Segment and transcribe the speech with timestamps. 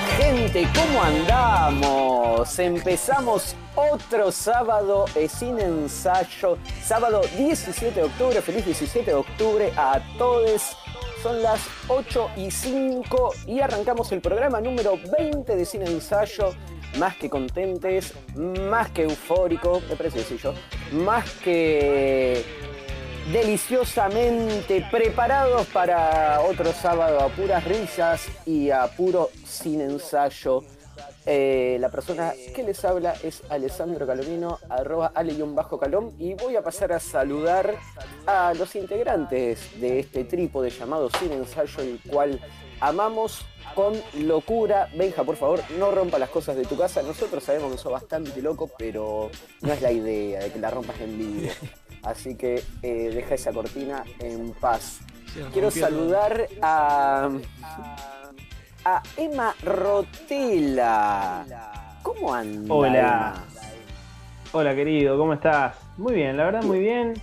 [0.00, 2.58] gente, ¿cómo andamos?
[2.58, 10.00] Empezamos otro sábado eh, sin ensayo, sábado 17 de octubre, feliz 17 de octubre a
[10.16, 10.76] todos.
[11.22, 16.54] Son las 8 y 5 y arrancamos el programa número 20 de Sin Ensayo.
[16.96, 20.54] Más que contentes, más que eufórico, me parece sencillo,
[20.92, 22.44] más que
[23.32, 30.62] deliciosamente preparados para otro sábado a puras risas y a puro sin ensayo.
[31.26, 36.92] Eh, la persona que les habla es Alessandro Calomino, arroba ale-calom, y voy a pasar
[36.92, 37.74] a saludar
[38.26, 42.40] a los integrantes de este trípode llamado Sin Ensayo, el cual
[42.80, 44.88] amamos con locura.
[44.96, 47.02] Benja, por favor, no rompa las cosas de tu casa.
[47.02, 50.98] Nosotros sabemos que sos bastante loco, pero no es la idea de que la rompas
[51.00, 51.52] en vivo.
[52.02, 55.00] Así que eh, deja esa cortina en paz.
[55.52, 57.28] Quiero saludar a,
[58.84, 61.44] a Emma Rotela.
[62.02, 62.74] ¿Cómo anda?
[62.74, 63.34] Hola.
[64.52, 65.76] Hola querido, ¿cómo estás?
[65.98, 67.14] Muy bien, la verdad muy bien.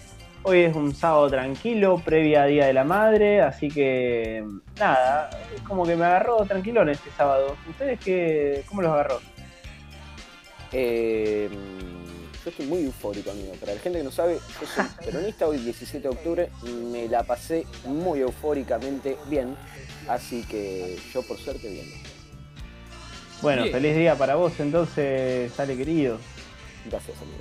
[0.43, 4.45] Hoy es un sábado tranquilo, previa a Día de la Madre, así que
[4.79, 7.57] nada, es como que me agarró tranquilón este sábado.
[7.67, 9.19] ¿Ustedes qué, cómo los agarró?
[10.71, 11.49] Eh,
[12.45, 13.53] yo estoy muy eufórico, amigo.
[13.59, 16.49] Para la gente que no sabe, yo soy peronista hoy 17 de octubre,
[16.91, 19.55] me la pasé muy eufóricamente bien,
[20.07, 21.87] así que yo por suerte bien.
[23.41, 26.19] Bueno, feliz día para vos entonces, sale querido.
[26.85, 27.37] Gracias, amigo.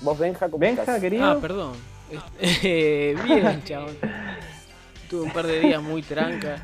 [0.00, 1.24] ¿Vos, Benja, cómo Benja, querido?
[1.24, 1.72] Ah, perdón.
[2.40, 3.96] Eh, bien, chabón.
[5.08, 6.60] Tuve un par de días muy tranca,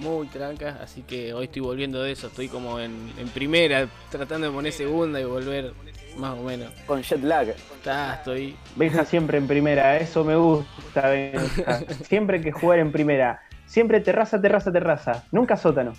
[0.00, 2.26] muy tranca, así que hoy estoy volviendo de eso.
[2.28, 5.72] Estoy como en, en primera, tratando de poner segunda y volver
[6.16, 6.72] más o menos.
[6.86, 7.48] Con jet lag.
[7.48, 8.56] Está, estoy.
[8.76, 11.80] Benja siempre en primera, eso me gusta, Benja.
[12.08, 13.40] Siempre hay que jugar en primera.
[13.66, 15.24] Siempre terraza, terraza, terraza.
[15.30, 15.92] Nunca sótano.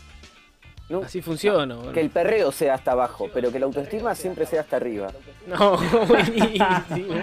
[0.89, 0.99] ¿no?
[1.03, 1.75] Así funciona.
[1.75, 1.93] bueno.
[1.93, 5.07] Que el perreo sea hasta abajo, pero que la autoestima siempre sea hasta arriba.
[5.47, 5.77] No,
[6.07, 7.15] buenísimo.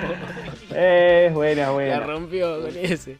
[0.74, 2.00] Eh, buena, La buena.
[2.00, 3.18] rompió con ese.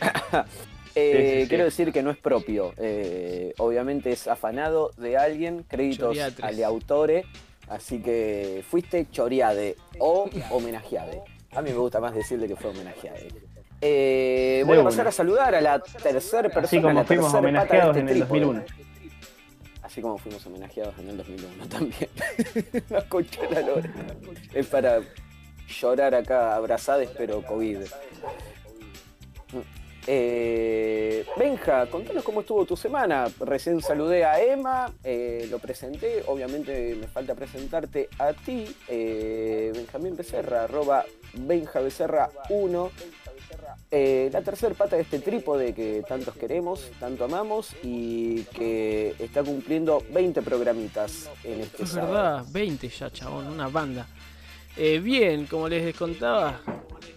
[0.94, 1.48] Eh, Sí, sí, sí.
[1.48, 2.72] Quiero decir que no es propio.
[2.76, 6.44] eh, obviamente es afanado de alguien, créditos Choriatres.
[6.46, 7.24] al autore.
[7.68, 11.20] Así que fuiste choreade o homenajeade.
[11.52, 13.28] A mí me gusta más decirle que fue homenajeade.
[13.80, 16.64] Eh, voy De a pasar a saludar a la tercera persona.
[16.66, 18.40] Así como la fuimos de homenajeados este en el trípode.
[18.40, 18.64] 2001.
[19.82, 22.08] Así como fuimos homenajeados en el 2001 también.
[22.90, 23.90] La concha de la lora.
[24.54, 25.00] Es para
[25.80, 27.78] llorar acá abrazades, pero COVID.
[30.10, 33.26] Eh, Benja, contanos cómo estuvo tu semana.
[33.40, 36.22] Recién saludé a Emma, eh, lo presenté.
[36.26, 41.04] Obviamente me falta presentarte a ti, eh, Benjamín Becerra, arroba
[41.34, 42.90] Benja Becerra 1.
[43.90, 49.42] Eh, la tercer pata de este trípode que tantos queremos, tanto amamos y que está
[49.44, 52.12] cumpliendo 20 programitas en este Es sábado.
[52.14, 54.06] verdad, 20 ya, chabón, una banda.
[55.02, 56.60] Bien, como les contaba,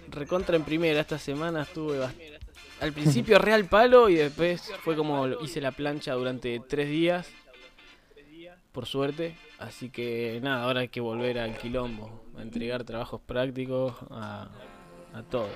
[0.10, 2.41] recontra en primera esta semana estuve bast-
[2.82, 7.32] al principio real palo y después fue como lo- hice la plancha durante tres días,
[8.72, 9.36] por suerte.
[9.60, 14.48] Así que nada, ahora hay que volver al quilombo, a entregar trabajos prácticos, a,
[15.14, 15.48] a todo.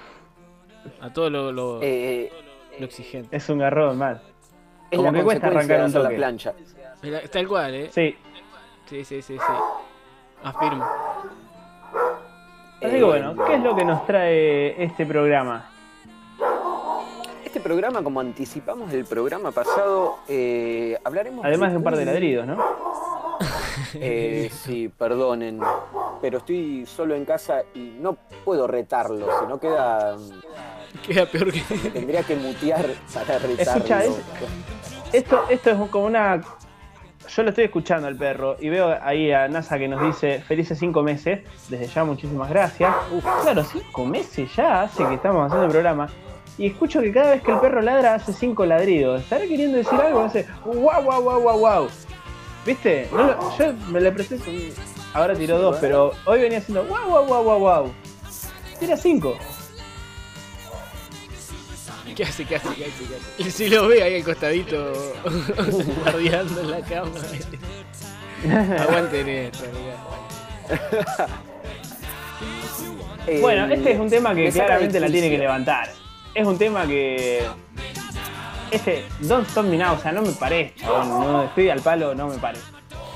[1.01, 2.31] A todo lo, lo, Eh,
[2.79, 3.35] lo exigente.
[3.35, 4.21] Es un garrón, mal.
[4.91, 6.15] es Como la que cuesta arrancar un hacer la toque.
[6.17, 6.53] plancha.
[7.31, 7.89] Tal cual, ¿eh?
[7.91, 8.15] Sí.
[8.87, 9.53] Sí, sí, sí, sí.
[10.43, 10.85] Afirmo.
[12.81, 15.71] Así que Eh, bueno, ¿qué es lo que nos trae este programa?
[17.55, 21.45] Este programa, como anticipamos del programa pasado, eh, hablaremos.
[21.45, 22.57] Además de un par de ladridos, ¿no?
[23.93, 25.61] Eh, sí, perdonen,
[26.21, 30.17] pero estoy solo en casa y no puedo retarlo, si no queda.
[31.07, 31.61] Queda peor que.
[31.93, 33.73] tendría que mutear para retarlo.
[33.85, 34.19] Escucha, es-
[35.13, 36.41] Esto, esto es como una.
[37.29, 40.77] Yo lo estoy escuchando al perro y veo ahí a NASA que nos dice felices
[40.77, 41.39] cinco meses.
[41.69, 42.93] Desde ya, muchísimas gracias.
[43.13, 46.09] Uf, claro, cinco meses ya hace que estamos haciendo el programa.
[46.57, 49.21] Y escucho que cada vez que el perro ladra hace cinco ladridos.
[49.21, 50.21] ¿Estará queriendo decir algo?
[50.21, 51.87] Hace guau, guau, guau, guau, guau.
[52.65, 53.07] ¿Viste?
[53.11, 54.39] No lo- yo me le presté.
[55.13, 57.91] Ahora tiró dos, pero hoy venía haciendo guau, guau, guau, guau, guau.
[58.79, 59.37] Tira cinco.
[62.15, 62.45] ¿Qué hace?
[62.45, 62.69] ¿Qué hace?
[62.75, 63.03] ¿Qué hace?
[63.05, 63.43] ¿Qué hace?
[63.43, 64.93] Y Si lo ve ahí al costadito,
[66.03, 67.27] guardiando en la cámara.
[68.83, 69.65] Aguanten esto,
[73.41, 75.89] Bueno, este es un tema que claramente la tiene que levantar.
[76.35, 77.43] Es un tema que.
[78.69, 81.09] Este, Don't Stop Me Now, o sea, no me parece, chabón.
[81.09, 82.63] No, estoy al palo, no me parece.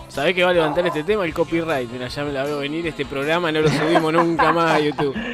[0.07, 1.25] ¿Sabés que va a levantar este tema?
[1.25, 1.91] El copyright.
[1.91, 2.87] Mira, ya me la veo venir.
[2.87, 5.15] Este programa no lo subimos nunca más a YouTube.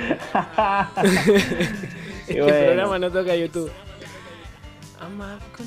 [2.27, 2.57] Este bueno.
[2.57, 3.71] programa no toca YouTube.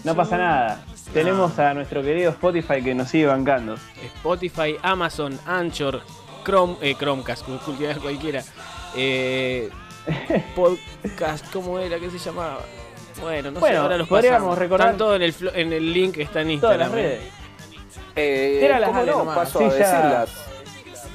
[0.02, 0.84] No pasa nada.
[1.12, 3.76] Tenemos a nuestro querido Spotify que nos sigue bancando.
[4.16, 6.02] Spotify, Amazon, Anchor,
[6.44, 7.44] Chrome, eh, Chromecast,
[8.02, 8.42] cualquiera.
[8.96, 9.70] Eh,
[10.54, 11.98] podcast, ¿cómo era?
[11.98, 12.60] ¿Qué se llamaba?
[13.20, 14.88] Bueno, no bueno, sé, ahora los podríamos recordar.
[14.88, 16.88] Están todo en el, en el link que está en Instagram.
[16.90, 17.32] Todas las redes.
[18.14, 19.24] Eh, ¿cómo no?
[19.34, 20.30] Paso a decirlas.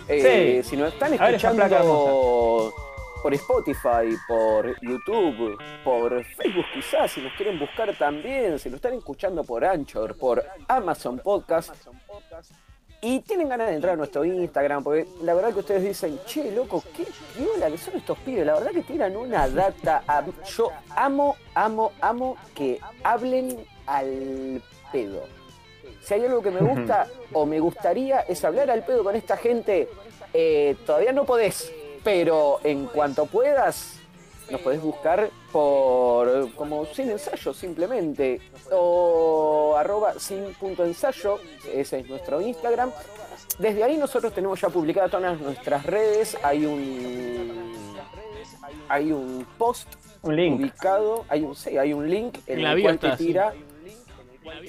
[0.07, 2.73] Eh, Si nos están escuchando
[3.21, 8.93] por Spotify, por YouTube, por Facebook quizás, si nos quieren buscar también, si nos están
[8.95, 11.73] escuchando por Anchor, por Amazon Podcast,
[13.03, 16.51] y tienen ganas de entrar a nuestro Instagram, porque la verdad que ustedes dicen, che,
[16.51, 17.05] loco, qué
[17.37, 20.01] viola que son estos pibes, la verdad que tiran una data.
[20.55, 24.63] Yo amo, amo, amo que hablen al
[24.93, 25.23] pedo.
[26.01, 29.35] Si hay algo que me gusta o me gustaría es hablar al pedo con esta
[29.35, 29.89] gente.
[30.33, 31.73] Eh, todavía no podés,
[32.05, 33.99] pero en cuanto puedas,
[34.49, 38.41] nos podés buscar por como sin ensayo simplemente
[38.71, 41.39] o arroba sin punto ensayo,
[41.73, 42.91] ese es nuestro Instagram.
[43.59, 47.73] Desde ahí nosotros tenemos ya publicadas todas nuestras redes, hay un
[48.89, 49.87] hay un post
[50.23, 50.59] un link.
[50.59, 53.53] ubicado, hay un sí, hay un link en el cual te tira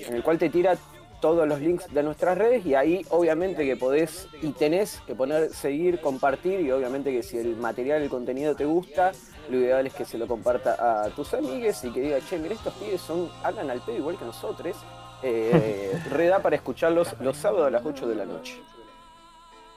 [0.06, 0.76] en el cual te tira
[1.20, 5.48] todos los links de nuestras redes y ahí obviamente que podés y tenés que poner
[5.54, 9.12] seguir, compartir y obviamente que si el material, el contenido te gusta,
[9.50, 12.54] lo ideal es que se lo comparta a tus amigues y que diga, che, mira,
[12.54, 14.76] estos pibes son, hablan al pedo igual que nosotros,
[15.22, 18.60] eh, reda para escucharlos los sábados a las 8 de la noche.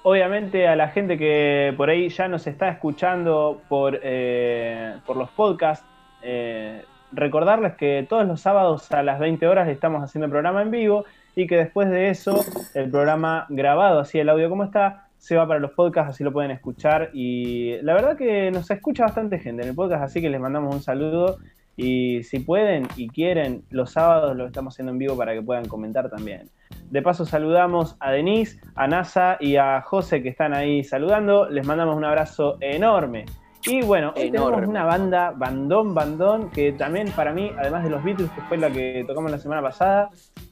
[0.04, 5.30] Obviamente a la gente que por ahí ya nos está escuchando por, eh, por los
[5.30, 5.86] podcasts,
[6.22, 10.72] eh, recordarles que todos los sábados a las 20 horas estamos haciendo el programa en
[10.72, 11.06] vivo
[11.36, 12.44] y que después de eso
[12.74, 16.32] el programa grabado, así el audio como está, se va para los podcasts, así lo
[16.32, 17.10] pueden escuchar.
[17.14, 20.74] Y la verdad que nos escucha bastante gente en el podcast, así que les mandamos
[20.74, 21.38] un saludo.
[21.76, 25.68] Y si pueden y quieren, los sábados lo estamos haciendo en vivo para que puedan
[25.68, 26.50] comentar también.
[26.90, 31.48] De paso saludamos a Denise, a NASA y a José que están ahí saludando.
[31.50, 33.26] Les mandamos un abrazo enorme.
[33.66, 38.04] Y bueno, hoy tenemos una banda, bandón, bandón, que también para mí, además de los
[38.04, 40.10] Beatles, que fue la que tocamos la semana pasada,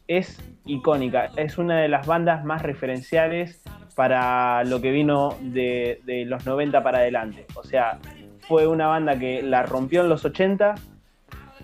[0.07, 1.29] es icónica.
[1.37, 3.63] Es una de las bandas más referenciales
[3.95, 7.45] para lo que vino de, los 90 para adelante.
[7.55, 7.99] O sea,
[8.41, 10.75] fue una banda que la rompió en los 80,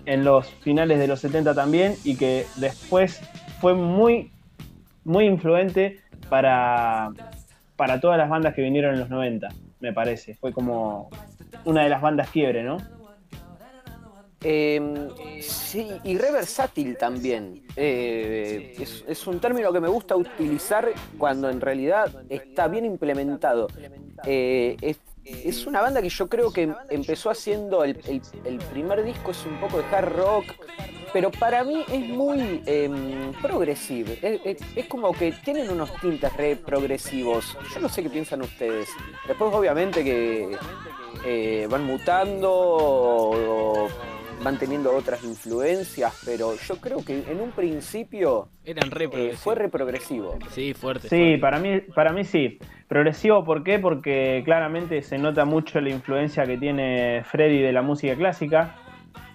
[0.06, 3.20] en los finales de los 70 también, y que después
[3.60, 4.32] fue muy,
[5.04, 7.10] muy influente para,
[7.76, 9.48] para todas las bandas que vinieron en los 90,
[9.80, 10.34] me parece.
[10.34, 11.10] Fue como
[11.64, 12.78] una de las bandas quiebre, ¿no?
[14.44, 15.08] Em,
[15.40, 17.61] sí, y re versátil también.
[17.76, 18.74] Eh,
[19.06, 23.68] es, un término que me gusta utilizar cuando en realidad está bien implementado.
[24.24, 24.76] Eh,
[25.24, 27.96] es, una banda que yo creo que empezó haciendo el,
[28.72, 30.44] primer disco, es un poco de hard rock,
[31.12, 32.90] pero para mí es muy eh,
[33.40, 34.12] progresivo.
[34.22, 37.56] Es, como que tienen unos tintes re progresivos.
[37.72, 38.88] Yo no sé qué piensan ustedes.
[39.26, 40.56] Después obviamente que
[41.24, 43.30] eh, van mutando
[44.42, 49.54] van teniendo otras influencias, pero yo creo que en un principio eran re eh, fue
[49.54, 50.38] re progresivo.
[50.50, 51.08] Sí, fuerte.
[51.08, 52.58] Sí, para mí para mí sí.
[52.88, 53.78] Progresivo, ¿por qué?
[53.78, 58.76] Porque claramente se nota mucho la influencia que tiene Freddy de la música clásica.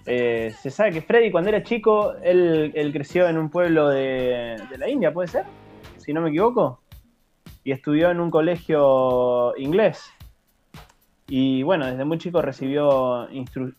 [0.06, 4.78] Eh, se sabe que Freddy cuando era chico, él, creció en un pueblo de, de
[4.78, 5.44] la India, ¿puede ser?
[5.96, 6.80] Si no me equivoco.
[7.64, 10.12] Y estudió en un colegio inglés.
[11.28, 13.28] Y bueno, desde muy chico recibió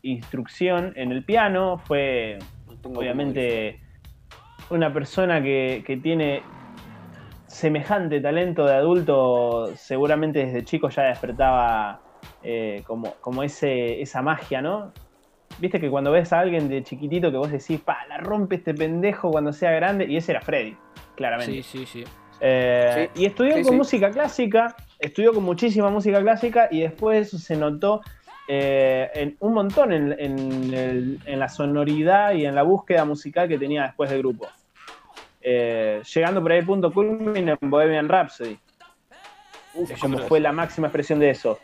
[0.04, 2.38] instrucción en el piano, fue
[2.84, 3.82] obviamente
[4.70, 6.44] una persona que, tiene
[7.48, 12.02] semejante talento de adulto, seguramente desde chico ya despertaba
[12.44, 14.94] eh, como, como ese, esa magia, ¿no?
[15.58, 18.76] Viste que cuando ves a alguien de chiquitito que vos decís, pa, la rompe este
[18.76, 20.78] pendejo cuando sea grande, y ese era Freddy,
[21.16, 21.64] claramente.
[21.64, 22.04] Sí, sí, sí.
[22.42, 28.02] Eh, y estudió con música clásica, estudió con muchísima música clásica y después se notó
[28.48, 34.10] eh, en, un montón en, la sonoridad y en la búsqueda musical que tenía después
[34.10, 34.48] del grupo.
[35.42, 38.58] Eh, llegando por ahí al punto culmine en Bohemian Rhapsody.
[40.02, 41.60] como fue la máxima expresión de eso.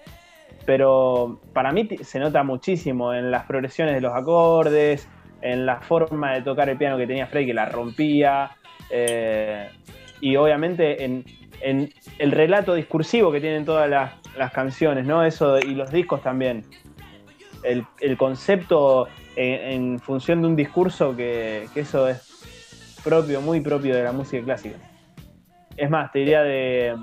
[0.66, 5.08] Pero para mí se nota muchísimo en las progresiones de los acordes,
[5.42, 8.52] en la forma de tocar el piano que tenía Frey, que la rompía,
[8.90, 9.70] eh,
[10.22, 11.26] y obviamente en,
[11.62, 15.24] en el relato discursivo que tienen todas las, canciones, ¿no?
[15.24, 16.64] Eso y los discos también.
[17.64, 24.12] El, concepto en, función de un discurso que, eso es propio, muy propio de la
[24.12, 24.78] música clásica.
[25.76, 26.96] Es más, te diría de,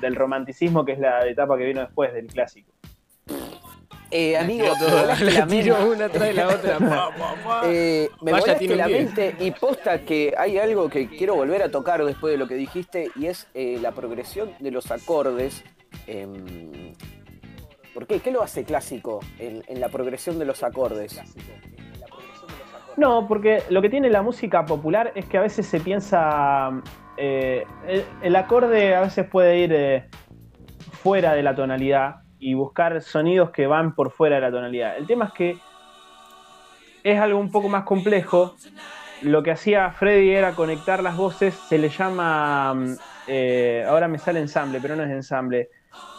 [0.00, 2.72] del romanticismo, que es la etapa que vino después del clásico.
[4.10, 4.66] Eh, amigo,
[5.20, 5.72] la mente.
[5.72, 6.78] una tras la otra.
[7.64, 9.04] Eh, me Vaya, un la 10.
[9.16, 12.54] mente y posta que hay algo que quiero volver a tocar después de lo que
[12.54, 15.64] dijiste y es eh, la progresión de los acordes.
[16.06, 16.92] em,
[17.94, 18.20] ¿Por qué?
[18.20, 21.20] ¿Qué lo hace clásico en, en la progresión de los acordes?
[22.96, 26.70] No, porque lo que tiene la música popular es que a veces se piensa.
[27.16, 30.08] eh, el, el acorde a veces puede ir eh,
[31.02, 34.96] fuera de la tonalidad y buscar sonidos que van por fuera de la tonalidad.
[34.98, 35.64] El tema es que
[37.02, 38.60] es algo un poco más complejo.
[39.20, 42.74] Lo que hacía Freddy era conectar las voces, se le llama.
[42.74, 45.70] mm, eh, ahora me sale ensamble, pero no es ensamble.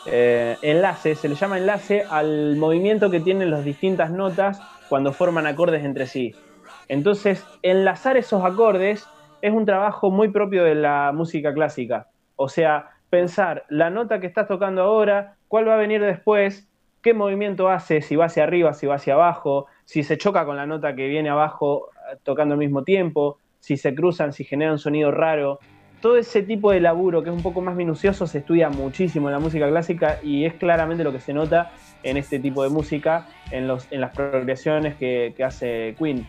[0.05, 5.47] eh, enlace, se le llama enlace al movimiento que tienen las distintas notas cuando forman
[5.47, 6.39] acordes entre sí.
[6.87, 12.09] Entonces, enlazar esos acordes es un trabajo muy propio de la música clásica.
[12.35, 16.67] O sea, pensar la nota que estás tocando ahora, cuál va a venir después,
[17.01, 20.57] qué movimiento hace, si va hacia arriba, si va hacia abajo, si se choca con
[20.57, 24.71] la nota que viene abajo eh, tocando al mismo tiempo, si se cruzan, si genera
[24.71, 25.59] un sonido raro.
[26.01, 29.33] Todo ese tipo de laburo que es un poco más minucioso se estudia muchísimo en
[29.33, 31.71] la música clásica y es claramente lo que se nota
[32.03, 36.27] en este tipo de música, en, los, en las progresiones que, que hace Queen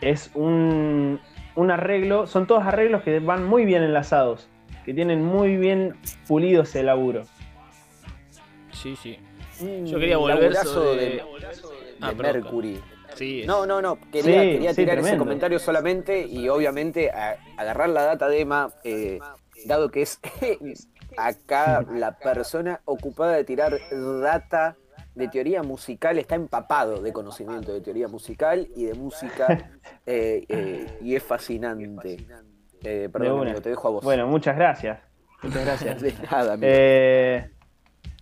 [0.00, 1.20] es un,
[1.54, 4.48] un arreglo, son todos arreglos que van muy bien enlazados,
[4.84, 5.94] que tienen muy bien
[6.26, 7.22] pulido ese laburo.
[8.82, 9.18] Sí, sí.
[9.60, 11.22] Un Yo quería volver sobre- de, de
[12.00, 12.80] Ah, perdón, Mercury.
[13.14, 13.98] Sí, No, no, no.
[14.12, 18.40] Quería, Sí, quería sí, tirar ese comentario solamente y obviamente a- agarrar la data de
[18.40, 19.18] Emma, eh,
[19.64, 20.20] dado que es
[21.16, 23.78] acá la persona ocupada de tirar
[24.20, 24.76] data
[25.14, 29.70] de teoría musical, está empapado de conocimiento de teoría musical y de música
[30.06, 32.18] eh, eh, y es fascinante.
[32.82, 34.04] Eh, De perdón, amigo, te dejo a vos.
[34.04, 35.00] Bueno, muchas gracias.
[35.42, 36.02] Muchas gracias.
[36.02, 36.58] de nada,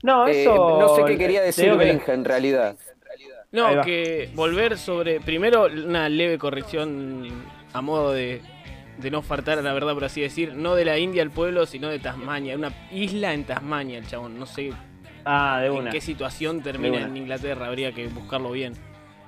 [0.05, 0.79] no, Eh, eso.
[0.81, 2.77] no sé qué quería decir que- Benja en realidad.
[3.51, 5.21] No, que volver sobre.
[5.21, 7.29] Primero, una leve corrección
[7.73, 8.41] a modo de,
[8.99, 10.55] de no faltar a la verdad, por así decir.
[10.55, 12.57] No de la India al pueblo, sino de Tasmania.
[12.57, 14.39] Una isla en Tasmania, el chabón.
[14.39, 14.73] No sé
[15.25, 15.91] Ah, de en una.
[15.93, 17.67] qué situación termina en Inglaterra.
[17.67, 18.75] Habría que buscarlo bien.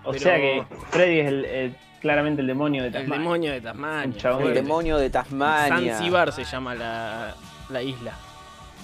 [0.05, 3.19] O pero- sea que Freddy es el, el- claramente el demonio de El Tasmania.
[3.19, 4.31] demonio de Tasmania.
[4.41, 5.69] El demonio de Tasmania.
[5.97, 7.35] Zanzibar se llama la,
[7.71, 8.13] la isla.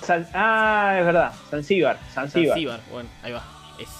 [0.03, 1.33] San- ah, es verdad.
[1.51, 1.99] Zanzíbar.
[2.13, 2.49] Zanzíbar.
[2.49, 3.45] Zanzíbar, bueno, ahí va,
[3.79, 3.91] ese.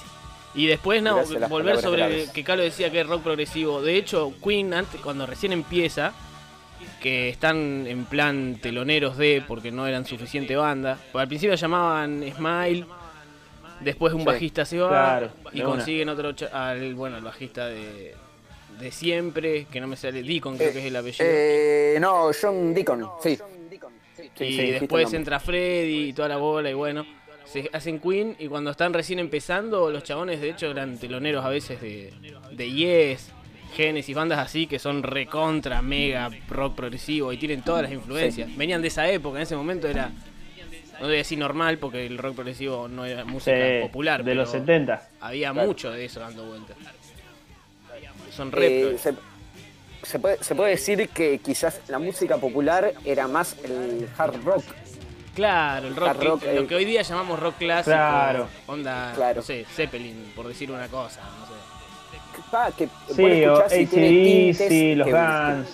[0.55, 3.81] Y después, no, Gracias volver sobre que Carlos decía que es rock progresivo.
[3.81, 6.13] De hecho, Queen, antes, cuando recién empieza,
[7.01, 10.99] que están en plan teloneros de, porque no eran suficiente banda.
[11.15, 12.85] Al principio llamaban Smile,
[13.81, 15.71] después un Sí, bajista se va claro, y una.
[15.71, 18.15] consiguen otro, al, bueno, el bajista de,
[18.79, 21.25] de siempre, que no me sale, Deacon creo que es el apellido.
[21.27, 23.39] Eh, no, John Deacon, sí.
[24.37, 27.05] Sí, y después entra Freddy y toda la bola y bueno,
[27.45, 31.49] se hacen Queen y cuando están recién empezando, los chabones de hecho eran teloneros a
[31.51, 32.13] veces de,
[32.53, 33.31] de Yes,
[33.75, 38.55] Genesis, bandas así que son recontra, mega rock progresivo y tienen todas las influencias.
[38.57, 40.11] Venían de esa época, en ese momento era,
[41.01, 44.31] no voy a decir normal porque el rock progresivo no era música Sí, popular, de
[44.31, 45.09] pero los 70.
[45.21, 45.67] había Claro.
[45.69, 46.77] mucho de eso dando vueltas.
[48.31, 48.97] Son re Eh,
[50.13, 54.63] se, puede, se puede decir que quizás la música popular era más el hard rock.
[55.35, 56.67] Claro, el rock, hard rock, lo eh.
[56.67, 58.49] que hoy día llamamos rock clásico, Claro.
[58.67, 59.37] onda, Claro.
[59.37, 61.53] no sé, Zeppelin, por decir una cosa, no sé.
[62.51, 65.69] Pa, que Sí, o escuchás y tiene tintes ACDC, los que- Guns.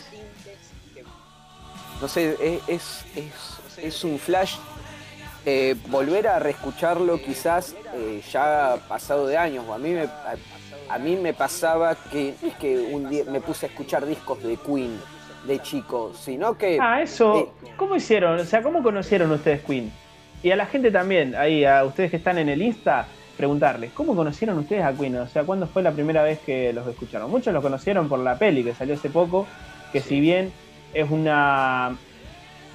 [2.01, 4.55] No sé, es, es, es- es un flash.
[5.47, 9.65] eh, volver a reescucharlo quizás eh, ya pasado de años.
[9.71, 10.07] A mí me,
[10.89, 14.43] a, mí me pasaba que no es que un día me puse a escuchar discos
[14.43, 14.99] de Queen
[15.47, 17.39] de chico, sino que Ah, eso.
[17.39, 17.49] Eh.
[17.77, 18.39] ¿Cómo hicieron?
[18.39, 19.91] O sea, ¿cómo conocieron ustedes Queen?
[20.43, 24.15] Y a la gente también, ahí, a ustedes que están en el Insta, preguntarles, ¿cómo
[24.15, 25.17] conocieron ustedes a Queen?
[25.17, 27.31] O sea, ¿cuándo fue la primera vez que los escucharon?
[27.31, 29.47] Muchos los conocieron por la peli que salió hace poco,
[29.93, 30.53] que si bien
[30.95, 31.97] es una...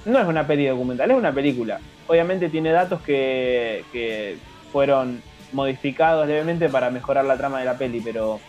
[0.04, 1.80] No es una peli documental, es una película.
[2.06, 4.36] Obviamente tiene datos que, que
[4.70, 5.22] fueron
[5.52, 8.40] modificados levemente para mejorar la trama de la peli, pero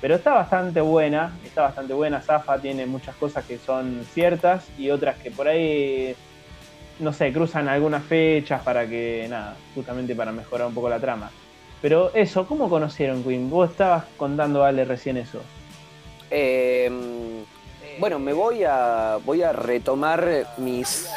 [0.00, 2.20] pero está bastante buena, está bastante buena.
[2.20, 6.14] Zafa tiene muchas cosas que son ciertas y otras que por ahí,
[6.98, 11.30] no sé, cruzan algunas fechas para que, nada, justamente para mejorar un poco la trama.
[11.80, 13.48] Pero eso, ¿cómo conocieron Queen?
[13.48, 15.40] Vos estabas contando, Ale, recién eso.
[16.30, 16.90] Eh,
[17.98, 21.08] bueno, me voy a voy a retomar mis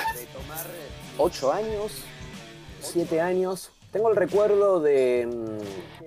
[1.18, 2.04] ocho años,
[2.80, 3.72] siete años.
[3.92, 6.00] Tengo el recuerdo de mm,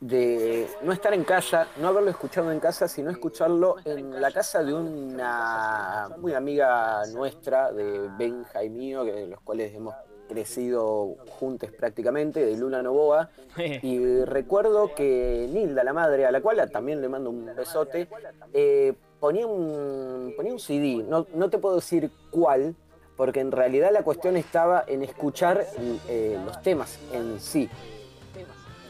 [0.00, 4.64] de no estar en casa, no haberlo escuchado en casa, sino escucharlo en la casa
[4.64, 9.94] de una muy amiga nuestra, de Benja y mío, que, los cuales hemos
[10.26, 13.28] crecido juntos prácticamente, de Luna Novoa.
[13.82, 18.08] y recuerdo que Nilda, la madre, a la cual también le mando un besote,
[18.54, 22.74] eh, ponía, un, ponía un CD, no, no te puedo decir cuál,
[23.20, 25.66] porque en realidad la cuestión estaba en escuchar
[26.08, 27.68] eh, los temas en sí.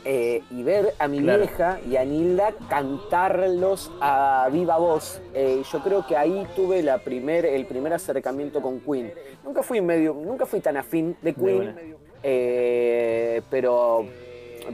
[0.04, 5.20] Eh, y ver a mi vieja y a Nilda cantarlos a viva voz.
[5.34, 9.12] Eh, yo creo que ahí tuve la primer, el primer acercamiento con Queen.
[9.42, 14.06] Nunca fui medio, nunca fui tan afín de Queen, eh, pero,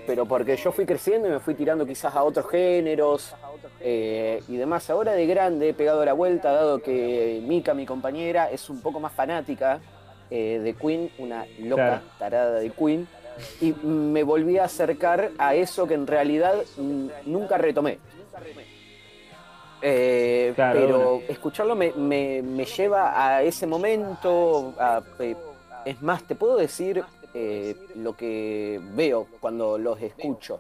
[0.07, 3.35] pero porque yo fui creciendo y me fui tirando quizás a otros géneros
[3.81, 4.89] y demás.
[4.91, 9.01] Ahora de grande he pegado la vuelta, dado que Mika, mi compañera, es un poco
[9.01, 9.81] más fanática
[10.31, 13.07] de Queen, una loca tarada de Queen
[13.61, 16.55] y me volví a acercar a eso que en realidad
[17.25, 17.99] nunca retomé.
[19.83, 24.75] Eh, pero escucharlo me, lleva a ese momento.
[25.19, 25.37] Eh,
[25.85, 27.05] es más, te puedo decir
[27.39, 30.59] eh, lo que veo cuando los escucho.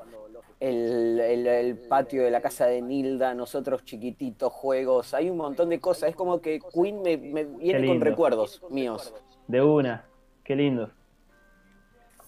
[0.61, 6.11] El, patio de la casa de Nilda, nosotros chiquititos, juegos, hay un montón de cosas.
[6.11, 9.15] Es como que Queen me, me viene con recuerdos míos.
[9.49, 10.05] De una,
[10.45, 10.91] qué lindo.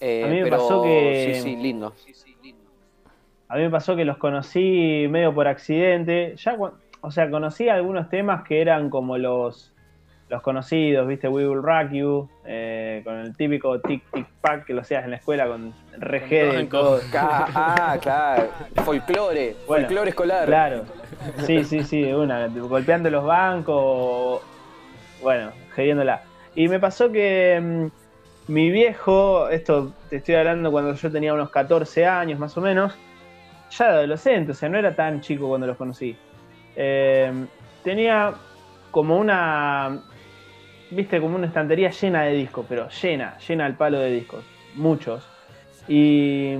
[0.00, 1.32] Eh, a mí me pasó que.
[1.34, 1.92] Sí, sí, lindo.
[3.48, 6.36] A mí me pasó que los conocí medio por accidente.
[6.36, 6.56] Ya,
[7.02, 9.74] o sea, conocí algunos temas que eran como los,
[10.28, 11.28] los conocidos, ¿viste?
[11.28, 15.10] We Will Rock You, eh, con el típico tic tic pack que lo hacías en
[15.10, 16.68] la escuela con RG de
[17.14, 18.48] Ah, claro.
[18.84, 20.46] Folclore, folclore escolar.
[20.46, 20.84] Claro.
[21.46, 22.48] Sí, sí, sí, una.
[22.48, 24.42] Golpeando los bancos,
[25.22, 26.22] bueno, gediéndola.
[26.54, 31.50] Y me pasó que mm, mi viejo, esto te estoy hablando cuando yo tenía unos
[31.50, 32.94] 14 años más o menos,
[33.70, 36.16] ya de adolescente, o sea, no era tan chico cuando los conocí.
[36.76, 37.32] Eh,
[37.82, 38.34] tenía
[38.90, 40.00] como una,
[40.90, 45.26] viste, como una estantería llena de discos, pero llena, llena al palo de discos, muchos.
[45.86, 46.54] Y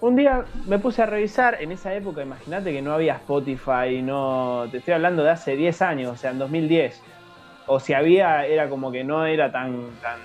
[0.00, 4.66] un día me puse a revisar, en esa época, imagínate que no había Spotify, no,
[4.70, 7.02] te estoy hablando de hace 10 años, o sea, en 2010.
[7.66, 10.18] O si había, era como que no era tan, tan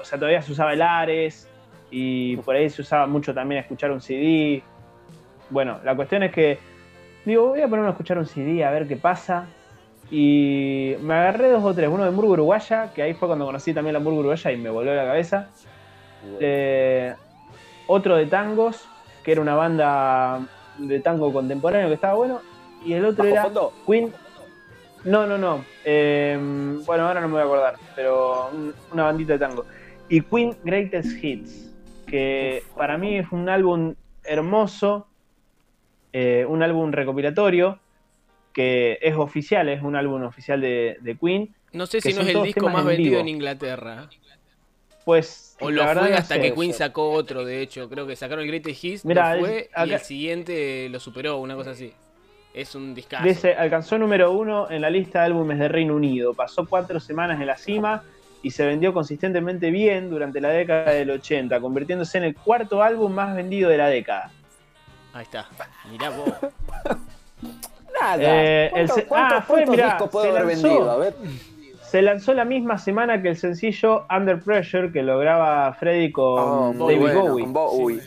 [0.00, 1.48] o sea, todavía se usaba el Ares
[1.90, 4.62] y por ahí se usaba mucho también escuchar un CD.
[5.50, 6.58] Bueno, la cuestión es que
[7.24, 9.46] digo, voy a ponerme a escuchar un CD a ver qué pasa.
[10.10, 13.74] Y me agarré dos o tres, uno de Hamburgo Uruguaya, que ahí fue cuando conocí
[13.74, 15.48] también la Hamburgo Uruguaya y me volvió la cabeza.
[16.40, 17.14] Eh,
[17.86, 18.88] otro de tangos,
[19.22, 20.40] que era una banda
[20.78, 22.40] de tango contemporáneo que estaba bueno.
[22.84, 23.48] Y el otro era
[23.86, 24.12] Queen.
[25.04, 25.64] No, no, no.
[25.84, 26.38] Eh,
[26.86, 28.50] bueno, ahora no me voy a acordar, pero
[28.92, 29.64] una bandita de tango
[30.08, 31.70] y Queen Greatest Hits,
[32.06, 33.94] que para mí es un álbum
[34.24, 35.06] hermoso,
[36.12, 37.78] eh, un álbum recopilatorio,
[38.58, 41.54] que es oficial, es un álbum oficial de, Queen.
[41.72, 44.08] No sé si no es el disco más vendido en Inglaterra.
[45.04, 45.56] Pues.
[45.60, 47.88] O lo fue hasta que Queen sacó otro, de hecho.
[47.88, 51.92] Creo que sacaron el Greatest Hits, fue, y el siguiente lo superó, una cosa así.
[52.52, 53.24] Es un discazo.
[53.24, 56.34] Dice, alcanzó número uno en la lista de álbumes de Reino Unido.
[56.34, 58.02] Pasó cuatro semanas en la cima
[58.42, 63.12] y se vendió consistentemente bien durante la década del 80, convirtiéndose en el cuarto álbum
[63.12, 64.32] más vendido de la década.
[65.12, 65.48] Ahí está,
[65.92, 66.32] mirá vos.
[68.00, 68.18] Nada.
[68.20, 70.90] Eh, ah, fue, mirá, puede haber vendido?
[70.90, 71.14] A ver.
[71.82, 76.80] Se lanzó la misma semana que el sencillo Under Pressure que lo graba Freddy con
[76.80, 78.00] oh, David Bowie.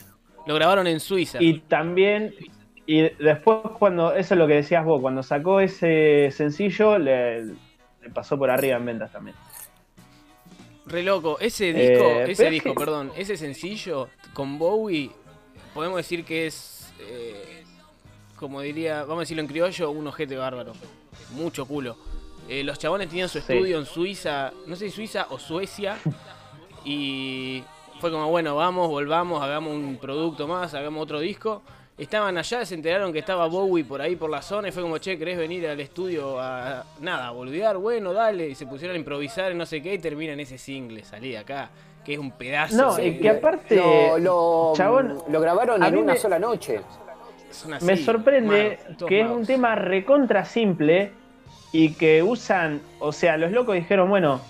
[0.45, 1.39] Lo grabaron en Suiza.
[1.41, 2.35] Y también,
[2.85, 7.53] y después cuando, eso es lo que decías vos, cuando sacó ese sencillo le
[8.13, 9.35] pasó por arriba en ventas también.
[10.85, 11.37] Re loco.
[11.39, 15.11] Ese disco, eh, ese disco, perdón, ese sencillo con Bowie,
[15.73, 17.60] podemos decir que es, eh,
[18.41, 20.73] como diría, vamos a decirlo en criollo, un ojete bárbaro.
[21.35, 21.95] Mucho culo.
[22.49, 25.97] Eh, los chabones tenían su estudio en Suiza, no sé si Suiza o Suecia,
[26.83, 27.63] y
[28.01, 31.61] fue como, bueno, vamos, volvamos, hagamos un producto más, hagamos otro disco.
[31.99, 34.97] Estaban allá, se enteraron que estaba Bowie por ahí por la zona y fue como,
[34.97, 37.77] che, ¿querés venir al estudio a nada, a boludear?
[37.77, 38.49] Bueno, dale.
[38.49, 41.37] Y se pusieron a improvisar y no sé qué y terminan ese single, salí de
[41.37, 41.69] acá,
[42.03, 42.75] que es un pedazo.
[42.75, 43.75] No, y que aparte
[44.19, 46.81] lo, lo grabaron en una sola noche.
[47.81, 51.11] Me sorprende que es un tema recontra simple
[51.71, 54.41] y que usan, o sea, los locos dijeron, bueno,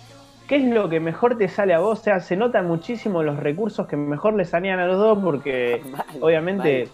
[0.48, 2.00] ¿qué es lo que mejor te sale a vos?
[2.00, 5.82] O sea, se notan muchísimo los recursos que mejor le salían a los dos porque
[6.22, 6.90] obviamente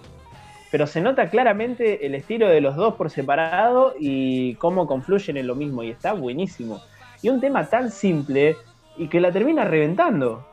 [0.70, 5.48] pero se nota claramente el estilo de los dos por separado y cómo confluyen en
[5.48, 6.82] lo mismo, y está buenísimo.
[7.22, 8.58] Y un tema tan simple
[8.98, 10.46] y que la termina reventando.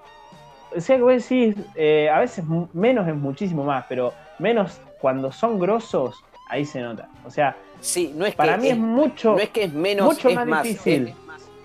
[0.74, 5.32] O sea que vos decís, eh, a veces menos es muchísimo más, pero menos cuando
[5.32, 7.08] son grosos, ahí se nota.
[7.24, 10.30] O sea, sí, no es para mí es, mucho, no es que es menos, mucho
[10.30, 11.14] más, difícil.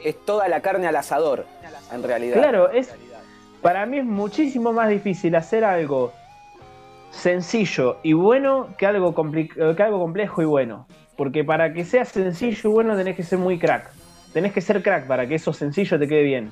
[0.03, 1.45] Es, toda la carne al asador,
[1.91, 2.37] en realidad.
[2.37, 2.93] Claro, es,
[3.61, 6.13] Para mí es muchísimo más difícil hacer algo
[7.11, 10.87] sencillo y bueno que algo, que algo complejo y bueno.
[11.15, 13.91] Porque para que sea sencillo y bueno tenés que ser muy crack.
[14.33, 16.51] Tenés que ser crack para que eso sencillo te quede bien.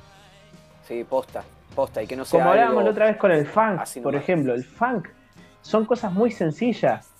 [0.86, 1.42] Sí, posta,
[1.74, 4.54] posta, y que no sea Como hablábamos la otra vez con el funk, por ejemplo.
[4.54, 5.08] El funk
[5.62, 7.10] son cosas muy sencillas.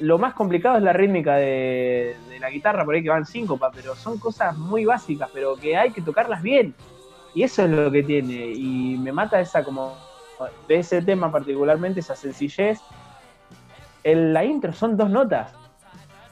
[0.00, 3.70] Lo más complicado es la rítmica de, de la guitarra, por ahí que van síncopa,
[3.70, 6.74] pero son cosas muy básicas, pero que hay que tocarlas bien.
[7.34, 8.52] Y eso es lo que tiene.
[8.54, 9.96] Y me mata esa como
[10.68, 12.80] de ese tema particularmente, esa sencillez.
[14.04, 15.52] En la intro son dos notas.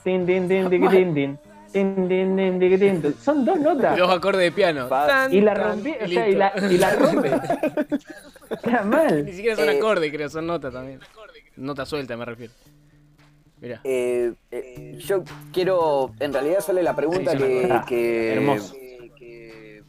[0.05, 1.39] Tin, tin, tin, tin, tin.
[1.73, 3.15] Tin, tin, tin, tiqui, tin, tin.
[3.21, 3.97] Son dos notas.
[3.97, 4.89] Dos acordes de piano.
[5.31, 7.31] Y la rompí, o sea, y la, y la rompe.
[8.63, 9.25] Queda mal.
[9.25, 11.01] Ni siquiera son Eh, acordes, creo, son notas también.
[11.59, 12.53] Nota suelta, me refiero.
[13.61, 13.81] Mira.
[13.85, 18.73] Eh, eh, yo quiero en realidad hacerle la pregunta Sí, que, ah, que- hermoso.
[18.75, 19.83] que- que-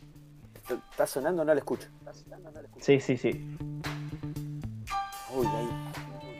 [0.91, 1.45] ¿Está sonando?
[1.45, 1.87] No lo escucho.
[2.79, 3.29] Sí, sí, sí.
[5.35, 5.67] Uy, ahí.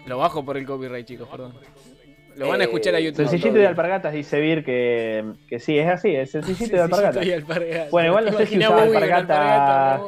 [0.08, 1.54] Lo bajo por el copyright, chicos, perdón.
[2.36, 3.28] Lo van a Eh, escuchar a YouTube.
[3.28, 7.26] Sencillito de alpargatas dice Vir que, que sí, es así, es sencillito de alpargatas.
[7.26, 7.92] y alpargatas.
[7.92, 10.00] Bueno, igual no sé si usaba con alpargata-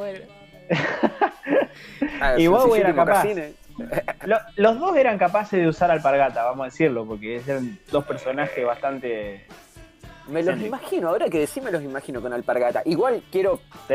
[2.38, 3.24] Y sencillito era capaz.
[3.24, 3.54] mocasines.
[4.26, 8.64] Lo- los dos eran capaces de usar alpargata, vamos a decirlo, porque eran dos personajes
[8.64, 9.46] bastante.
[10.28, 10.66] Me los Sí.
[10.66, 12.82] imagino, ahora que decís me los imagino con alpargata.
[12.84, 13.56] Igual quiero
[13.88, 13.94] Sí.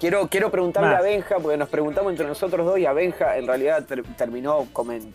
[0.00, 1.00] quiero quiero preguntarle Más.
[1.00, 4.66] a Benja, porque nos preguntamos entre nosotros dos y a Benja en realidad ter- terminó
[4.72, 5.12] comen-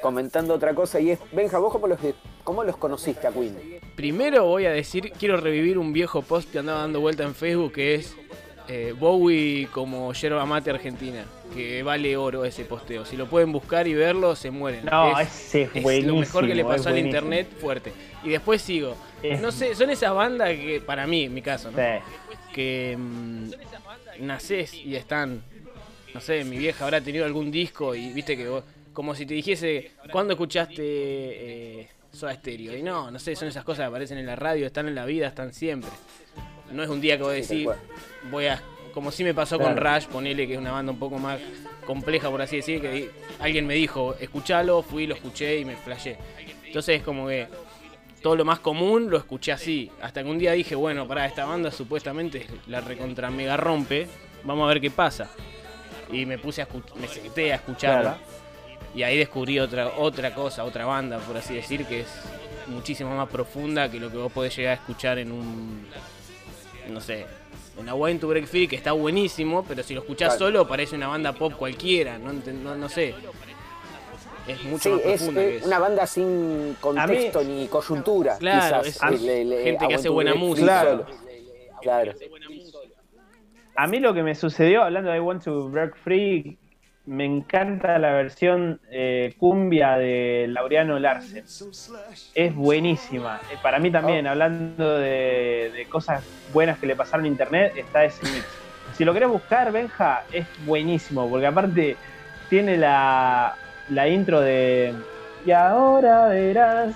[0.00, 1.98] comentando otra cosa y es, Benja, ¿vos cómo los,
[2.44, 3.56] cómo los conociste a Queen?
[3.96, 7.72] Primero voy a decir, quiero revivir un viejo post que andaba dando vuelta en Facebook
[7.72, 8.16] que es
[8.68, 11.24] eh, Bowie como yerba mate argentina.
[11.54, 13.06] Que vale oro ese posteo.
[13.06, 14.84] Si lo pueden buscar y verlo, se mueren.
[14.84, 17.92] No, es, ese es es lo mejor que le pasó al internet fuerte.
[18.22, 18.94] Y después sigo.
[19.22, 21.78] Es- No sé, son esas bandas que, para mí, en mi caso, ¿no?
[21.78, 22.52] Sí.
[22.52, 23.50] que mm,
[24.20, 25.42] nacés y están,
[26.14, 29.34] no sé, mi vieja habrá tenido algún disco y viste que vos, como si te
[29.34, 32.76] dijese, ¿cuándo escuchaste eh, Soda Stereo?
[32.76, 35.04] Y no, no sé, son esas cosas que aparecen en la radio, están en la
[35.06, 35.90] vida, están siempre.
[36.72, 37.70] No es un día que voy a Sí, decir,
[38.30, 39.76] voy a, como si me pasó con.
[39.76, 41.40] Rush, ponele que es una banda un poco más
[41.86, 46.18] compleja, por así decir, que alguien me dijo, escuchalo, fui, lo escuché y me flashé.
[46.66, 47.48] Entonces es como que
[48.22, 49.90] todo lo más común lo escuché así.
[50.02, 54.06] Hasta que un día dije, bueno, para esta banda supuestamente la recontra mega rompe.
[54.44, 55.30] Vamos a ver qué pasa.
[56.12, 58.18] Y me puse a escuchar, me senté a escucharla.
[58.18, 58.38] Claro.
[58.94, 62.08] Y ahí descubrí otra, otra cosa, otra banda, por así decir, que es
[62.66, 65.86] muchísimo más profunda que lo que vos podés llegar a escuchar en un.
[66.88, 67.26] No sé.
[67.78, 70.46] En A Wine to Break Free, que está buenísimo, pero si lo escuchás Claro.
[70.52, 73.14] solo parece una banda pop cualquiera, no, no, no sé.
[74.48, 75.66] Es mucho Sí, más es profunda que eh, eso.
[75.66, 78.38] una banda sin contexto ni coyuntura.
[78.38, 80.82] Claro, quizás, es- es el- gente que hace buena música.
[80.84, 81.06] solo.
[81.82, 82.12] Claro.
[83.76, 86.58] A mí lo que me sucedió, hablando de I Want to Break Free,
[87.08, 91.44] me encanta la versión eh, cumbia de Laureano Larsen.
[92.34, 93.40] Es buenísima.
[93.50, 94.30] Eh, para mí también, Oh.
[94.30, 98.44] hablando de, de cosas buenas que le pasaron a internet, está ese mix.
[98.96, 101.96] Si lo querés buscar, Benja, es buenísimo, porque aparte
[102.50, 103.54] tiene la,
[103.90, 104.92] la intro de...
[105.46, 106.94] Y ahora verás.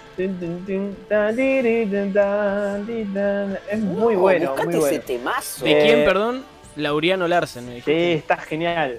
[3.71, 4.87] Es muy No, bueno, buscate muy bueno.
[4.97, 5.65] ese temazo.
[5.65, 6.45] ¿De Eh, quién, perdón?
[6.77, 8.99] Lauriano Larsen, me Sí, está genial.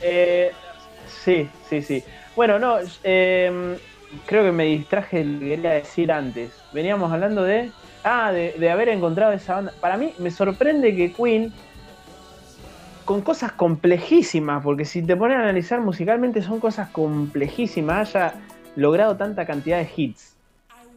[0.00, 0.52] Eh,
[1.06, 2.04] sí, sí, sí.
[2.36, 3.78] Bueno, no, eh,
[4.26, 6.52] creo que me distraje lo que quería decir antes.
[6.72, 7.70] Veníamos hablando de.
[8.04, 9.72] Ah, de, haber encontrado esa banda.
[9.80, 11.52] Para mí me sorprende que Queen,
[13.04, 18.34] con cosas complejísimas, porque si te pones a analizar musicalmente son cosas complejísimas, haya
[18.76, 20.36] logrado tanta cantidad de hits.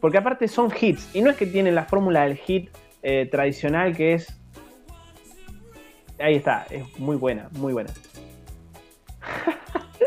[0.00, 2.70] Porque aparte son hits, y no es que tienen la fórmula del hit
[3.02, 4.36] eh, tradicional que es
[6.22, 7.90] Ahí está, es muy buena, muy buena.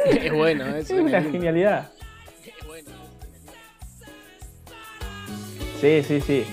[0.05, 1.89] Es bueno, es Es una genialidad.
[5.81, 6.45] Sí, sí, sí.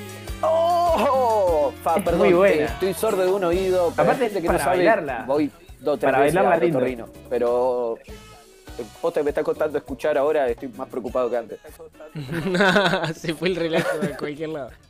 [0.43, 1.73] ¡Oh!
[1.83, 2.63] Fa, Es perdón, muy buena.
[2.63, 3.89] eh, estoy sordo de un oído.
[3.97, 5.25] Aparte gente que no para sabe, bailarla.
[5.27, 6.79] Voy dos tres Para veces bailarla lindo.
[6.79, 11.59] otorrino, Pero eh, vos te me está costando escuchar ahora, estoy más preocupado que antes.
[13.17, 14.71] Se fue el relajo de cualquier lado.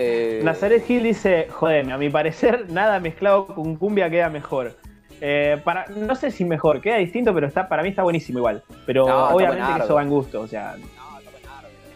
[0.00, 4.76] Eh, Nazaret Hill dice, joder, a mi parecer nada mezclado con cumbia queda mejor.
[5.20, 8.62] Eh, para, no sé si mejor, queda distinto, pero está para mí está buenísimo igual.
[8.86, 10.76] Pero No, obviamente que eso va en gusto, o sea.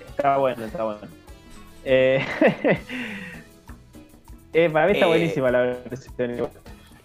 [0.09, 1.01] Está bueno, está bueno.
[1.85, 2.25] Eh,
[4.53, 6.51] eh, para mí está Eh, buenísima la versión igual.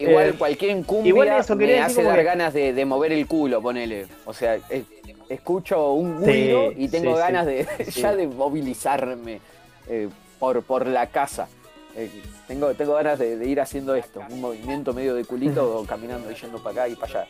[0.00, 3.26] Igual eh, cualquier cumbia igual eso, me hace dar que- ganas de, de mover el
[3.26, 4.06] culo, ponele.
[4.26, 4.84] O sea, es-
[5.28, 7.66] escucho un Sí, ruido y tengo sí, ganas sí, de
[8.00, 9.40] ya de movilizarme
[9.88, 11.48] eh, por, por la casa.
[11.94, 16.34] Eh, tengo, tengo ganas de, ir haciendo esto, un movimiento medio de culito caminando y
[16.34, 17.28] yendo para acá y para allá.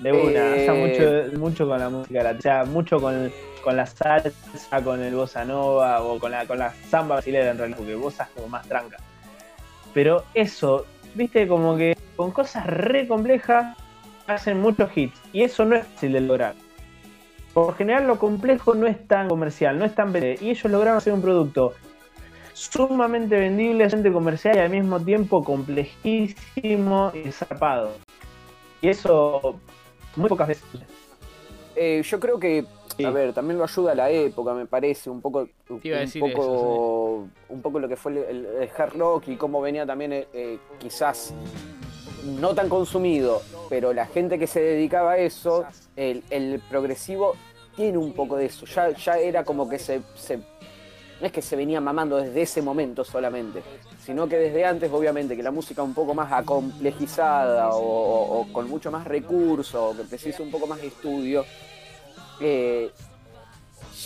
[0.00, 3.32] de una, eh, mucho, mucho con la música, o sea, mucho con,
[3.62, 7.58] con la salsa, con el bossa nova o con la, con la samba brasileña en
[7.58, 8.98] realidad, porque bossa es como más tranca.
[9.94, 13.76] Pero eso, viste, como que con cosas re complejas
[14.26, 16.54] hacen muchos hits y eso no es fácil de lograr.
[17.52, 20.38] Por general lo complejo no es tan comercial, no es tan vendible.
[20.40, 21.74] Y ellos lograron hacer un producto
[22.54, 27.92] sumamente vendible, sumamente comercial y al mismo tiempo complejísimo y zarpado.
[28.80, 29.58] Y eso
[30.16, 30.64] muy pocas veces.
[31.74, 32.64] Eh, yo creo que,
[33.04, 35.80] a ver, también lo ayuda a la época, me parece, un poco, un,
[36.20, 40.58] poco, un poco lo que fue el, hard rock y cómo venía también eh, eh,
[40.78, 41.34] quizás
[42.24, 45.64] no tan consumido, pero la gente que se dedicaba a eso,
[45.96, 47.34] el, progresivo
[47.76, 48.66] tiene un poco de eso.
[48.66, 53.62] Ya, era como que se, No es que se venía mamando desde ese momento solamente,
[54.04, 58.90] sino que desde antes, obviamente, que la música un poco más acomplejizada o, con mucho
[58.90, 61.44] más recurso, o que precisa un poco más de estudio,
[62.40, 62.90] eh,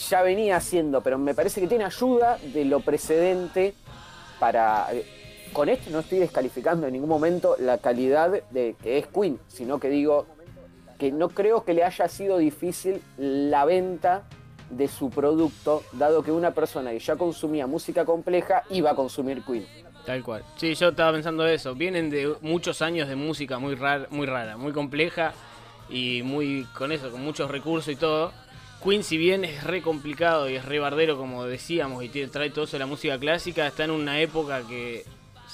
[0.09, 3.75] ya venía haciendo, pero me parece que tiene ayuda de lo precedente
[4.39, 4.89] para
[5.57, 9.81] con esto no estoy descalificando en ningún momento la calidad de que es Queen, sino
[9.81, 10.27] que digo
[10.99, 14.25] que no creo que le haya sido difícil la venta
[14.69, 19.43] de su producto, dado que una persona que ya consumía música compleja iba a consumir
[19.45, 19.67] Queen.
[20.05, 20.45] Tal cual.
[20.57, 21.75] Sí, yo estaba pensando eso.
[21.75, 25.33] Vienen de muchos años de música muy rara, muy compleja
[25.89, 28.31] y muy con eso, con muchos recursos y todo.
[28.85, 32.67] Queen, si bien es re complicado y es re bardero, como decíamos, y trae todo
[32.67, 35.07] eso de la música clásica, está en una época que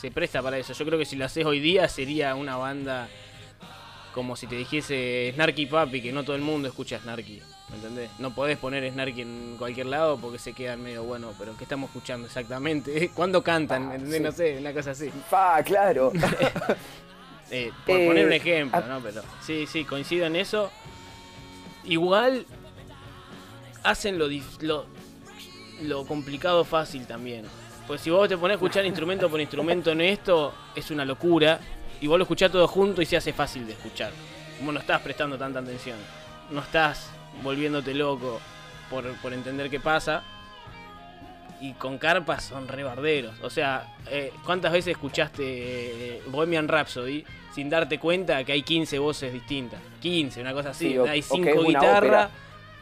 [0.03, 0.73] se presta para eso.
[0.73, 3.09] Yo creo que si lo haces hoy día sería una banda
[4.13, 7.41] como si te dijese Snarky Papi, que no todo el mundo escucha Snarky.
[7.71, 8.11] ¿Me entendés?
[8.19, 11.89] No podés poner Snarky en cualquier lado porque se quedan medio bueno, pero ¿qué estamos
[11.89, 13.11] escuchando exactamente?
[13.15, 13.93] ¿Cuándo cantan?
[14.21, 15.09] No sé, una cosa así.
[15.31, 16.13] Pa, claro.
[17.55, 19.01] Eh, por poner un eh, ejemplo, ¿no?
[19.01, 20.73] Pero sí, sí, coincido en eso.
[21.85, 22.47] Igual
[23.83, 24.27] hacen lo,
[24.61, 24.87] lo,
[25.83, 27.45] lo complicado fácil también.
[27.87, 31.59] Pues si vos te pones a escuchar instrumento por instrumento en esto, es una locura.
[32.01, 34.13] Y vos lo escuchás todo junto y se hace fácil de escuchar.
[34.59, 35.99] Como no estás prestando tanta atención.
[36.51, 37.11] No estás
[37.43, 38.41] volviéndote loco
[38.91, 40.23] por, entender qué pasa.
[41.61, 43.35] Y con carpas son rebarderos.
[43.43, 48.99] O sea, eh, ¿cuántas veces escuchaste eh, Bohemian Rhapsody sin darte cuenta que hay 15
[48.99, 49.81] voces distintas?
[50.01, 50.97] 15, una cosa así.
[50.99, 52.31] hay 5 guitarras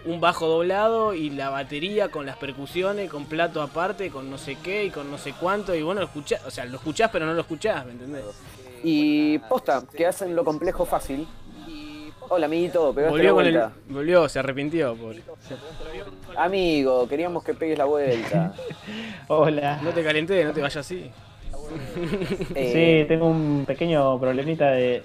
[0.04, 4.56] un bajo doblado y la batería con las percusiones, con plato aparte, con no sé
[4.62, 5.74] qué y con no sé cuánto.
[5.74, 8.24] Y bueno, lo escuchás, o sea, lo escuchás pero no lo escuchás, ¿me entendés?
[8.82, 11.26] Y posta, que hacen lo complejo fácil.
[12.32, 13.72] Hola, amiguito, pegaste volvió la vuelta.
[13.88, 15.22] volvió, se arrepintió, pobre.
[16.36, 18.54] Amigo, queríamos que pegues la vuelta.
[19.28, 19.80] Hola.
[19.82, 21.10] No te calenté, no te vayas así.
[22.54, 25.02] Sí, tengo un pequeño problemita de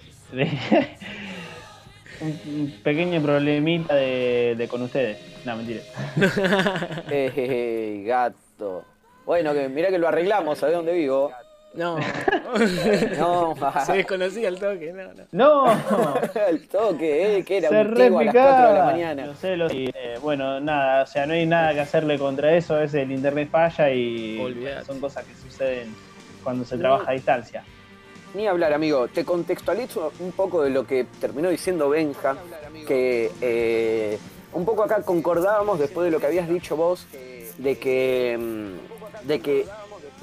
[2.22, 5.18] un pequeño problemita de, con ustedes.
[5.46, 5.82] No, mentira.
[7.12, 8.84] eh, gato.
[9.26, 11.32] Bueno, que mira que lo arreglamos, ¿sabés dónde vivo?
[11.76, 11.98] No.
[13.18, 13.56] no.
[13.86, 15.26] Se desconocía el toque, no, no.
[15.32, 16.16] No.
[16.48, 19.26] el toque, eh, que era un a las 4 de la mañana.
[19.26, 22.76] No sé, lo, eh, bueno, nada, o sea, no hay nada que hacerle contra eso,
[22.76, 24.40] a veces el internet falla y
[24.86, 25.94] son cosas que suceden
[26.44, 27.64] cuando se trabaja a distancia.
[28.36, 29.08] Ni hablar, amigo.
[29.08, 32.36] Te contextualizo un poco de lo que terminó diciendo Benja,
[32.86, 34.20] que eh,
[34.52, 37.08] un poco acá concordábamos después de lo que habías dicho vos,
[37.58, 39.66] de que, mm, de que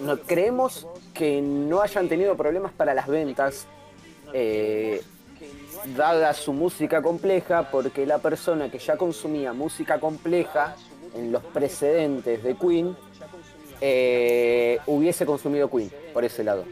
[0.00, 3.66] no, creemos que no hayan tenido problemas para las ventas,
[4.34, 5.00] eh,
[5.96, 10.76] dada su música compleja, porque la persona que ya consumía música compleja
[11.14, 12.94] en los precedentes de Queen,
[13.80, 16.64] eh, hubiese consumido Queen, por ese lado.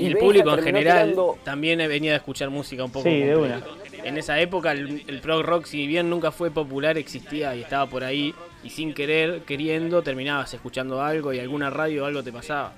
[0.00, 3.04] Y, el público en general también venía a escuchar música un poco.
[3.04, 3.62] Sí, de una.
[4.02, 7.86] En esa época el, el prog rock, si bien nunca fue popular, existía y estaba
[7.86, 8.34] por ahí.
[8.62, 12.72] Y sin querer, queriendo, terminabas escuchando algo y alguna radio o algo te pasaba.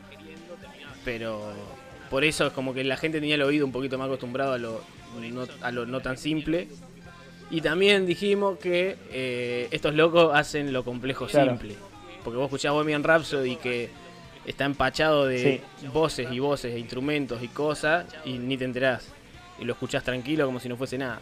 [1.05, 1.53] Pero
[2.11, 4.59] por eso es como que la gente tenía el oído un poquito más acostumbrado a
[4.59, 4.83] lo
[5.31, 6.69] no, a lo no tan simple.
[7.51, 11.75] Y también dijimos que eh, estos locos hacen lo complejo simple.
[12.23, 13.91] Porque vos escuchás Bohemian Rhapsody que
[14.47, 19.09] está empachado de voces y voces, e instrumentos y cosas, y ni te enterás.
[19.59, 21.21] Y lo escuchás tranquilo como si no fuese nada.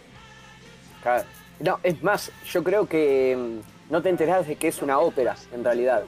[1.61, 5.37] No, es más, yo creo que mm, no te enterás de que es una ópera,
[5.53, 6.05] en realidad.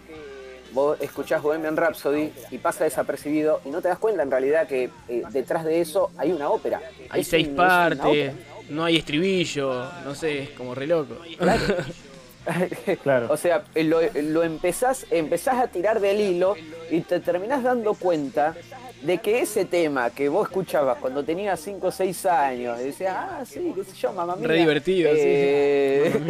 [0.73, 4.89] Vos escuchás Bohemian Rhapsody y pasa desapercibido y no te das cuenta en realidad que
[5.09, 6.81] eh, detrás de eso hay una ópera.
[7.11, 8.33] Hay seis partes,
[8.71, 11.19] no hay estribillo, no sé, es como re loco.
[11.37, 11.63] Claro.
[13.29, 16.57] o sea, lo, lo, empezás, empezás a tirar del hilo
[16.91, 18.55] y te terminás dando cuenta
[19.03, 23.17] de que ese tema que vos escuchabas cuando tenías 5 o 6 años, y decías,
[23.17, 24.49] ah, sí, qué sé yo, mamá mía.
[24.49, 25.21] Re divertido, sí.
[25.23, 26.21] Eh,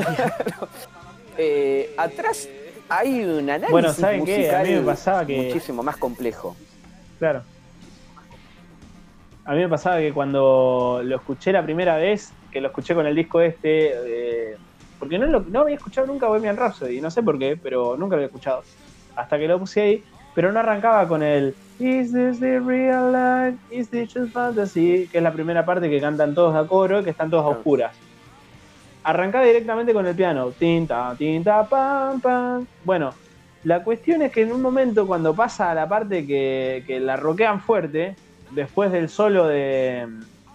[1.38, 2.48] eh, atrás
[2.88, 4.50] hay un análisis bueno, ¿saben qué?
[4.50, 5.36] A mí me pasaba que...
[5.36, 6.56] muchísimo más complejo.
[7.18, 7.42] Claro.
[9.44, 13.06] A mí me pasaba que cuando lo escuché la primera vez, que lo escuché con
[13.06, 14.56] el disco este, eh,
[15.12, 18.16] porque no, lo, no había escuchado nunca Bohemian Rhapsody, no sé por qué, pero nunca
[18.16, 18.62] lo había escuchado.
[19.14, 23.58] Hasta que lo puse ahí, pero no arrancaba con el Is this the real life?
[23.70, 25.08] Is this just fantasy?
[25.12, 27.94] Que es la primera parte que cantan todos a coro, que están todas a oscuras.
[29.04, 30.50] Arrancaba directamente con el piano.
[30.52, 32.66] Tinta, tinta, pam, pam.
[32.82, 33.12] Bueno,
[33.64, 37.16] la cuestión es que en un momento cuando pasa a la parte que, que la
[37.16, 38.16] roquean fuerte,
[38.52, 40.08] después del solo de,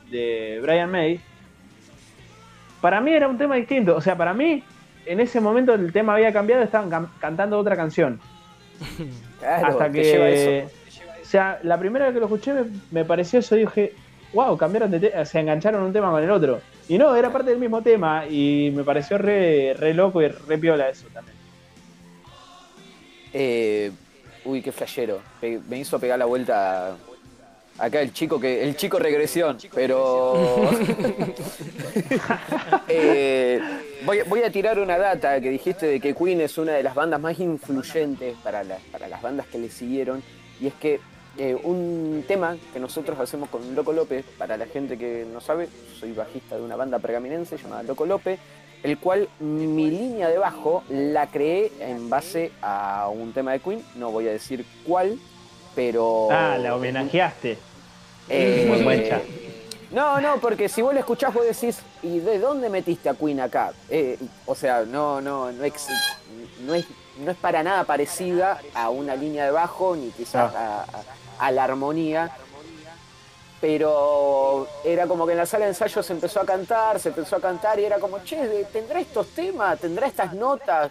[0.09, 1.19] de Brian May,
[2.88, 3.97] para mí era un tema distinto.
[3.97, 4.63] O sea, para mí,
[5.06, 8.17] en ese momento el tema había cambiado, estaban cantando otra canción.
[9.45, 10.69] Hasta que.
[11.21, 12.54] O sea, la primera vez que lo escuché
[12.91, 13.91] me, pareció eso, dije,
[14.32, 16.62] wow, cambiaron de se engancharon un tema con el otro.
[16.88, 20.58] Y no, era parte del mismo tema y me pareció re, re loco y re
[20.58, 21.36] piola eso también.
[23.34, 23.91] Eh,
[24.45, 25.19] uy, qué flashero.
[25.41, 26.95] Me hizo pegar la vuelta
[27.77, 30.35] Acá el chico que el chico regresión, pero
[32.87, 33.59] eh,
[34.03, 37.21] voy, a tirar una data que dijiste de que Queen es una de las bandas
[37.21, 40.23] más influyentes para, para las bandas que le siguieron
[40.59, 40.99] y es que
[41.39, 45.69] eh, un tema que nosotros hacemos con Loco López, para la gente que no sabe,
[45.99, 48.39] soy bajista de una banda pergaminense llamada Loco López,
[48.81, 53.83] el cual mi línea de bajo la creé en base a un tema de Queen,
[53.95, 55.19] no voy a decir cuál,
[55.77, 56.27] pero...
[56.31, 57.55] Ah, la homenajeaste.
[58.29, 59.21] Eh,
[59.91, 63.39] no, no, porque si vos lo escuchás vos decís, ¿y de dónde metiste a Queen
[63.39, 63.73] acá?
[63.87, 65.63] Eh, o sea, no, no, no,
[66.65, 66.87] no, es,
[67.19, 70.83] no es para nada parecida a una línea de bajo, ni quizás ah.
[71.37, 72.31] a, la armonía.
[73.61, 77.35] Pero era como que en la sala de ensayo se empezó a cantar, se empezó
[77.35, 79.79] a cantar y era como, che, ¿tendrá estos temas?
[79.79, 80.89] ¿Tendrá estas notas?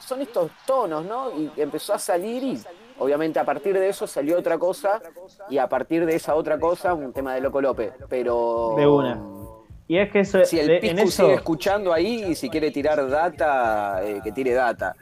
[0.00, 1.30] son estos tonos, ¿no?
[1.30, 2.62] Y empezó a salir y
[3.02, 5.02] Obviamente a partir de eso salió otra cosa
[5.50, 8.74] y a partir de esa otra cosa un tema de Loco López, pero...
[8.76, 9.20] De una.
[9.88, 10.44] Y es que eso...
[10.44, 14.94] Si el Piscu sigue escuchando ahí y si quiere tirar data, eh, que tire data.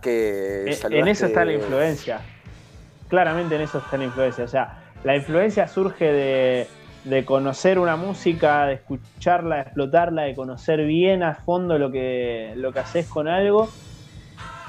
[0.00, 2.20] Que eh, en eso está la influencia.
[3.08, 4.44] Claramente en eso está la influencia.
[4.44, 6.66] O sea, la influencia surge de,
[7.04, 12.52] de conocer una música, de escucharla, de explotarla, de conocer bien a fondo lo que,
[12.54, 13.68] lo que haces con algo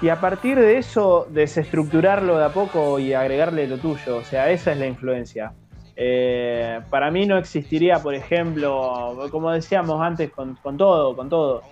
[0.01, 4.17] y a partir de eso desestructurarlo de a poco y agregarle lo tuyo.
[4.17, 5.51] O sea, esa es la influencia.
[5.95, 11.63] Eh, para mí no existiría, por ejemplo, como decíamos antes con, todo, con todo,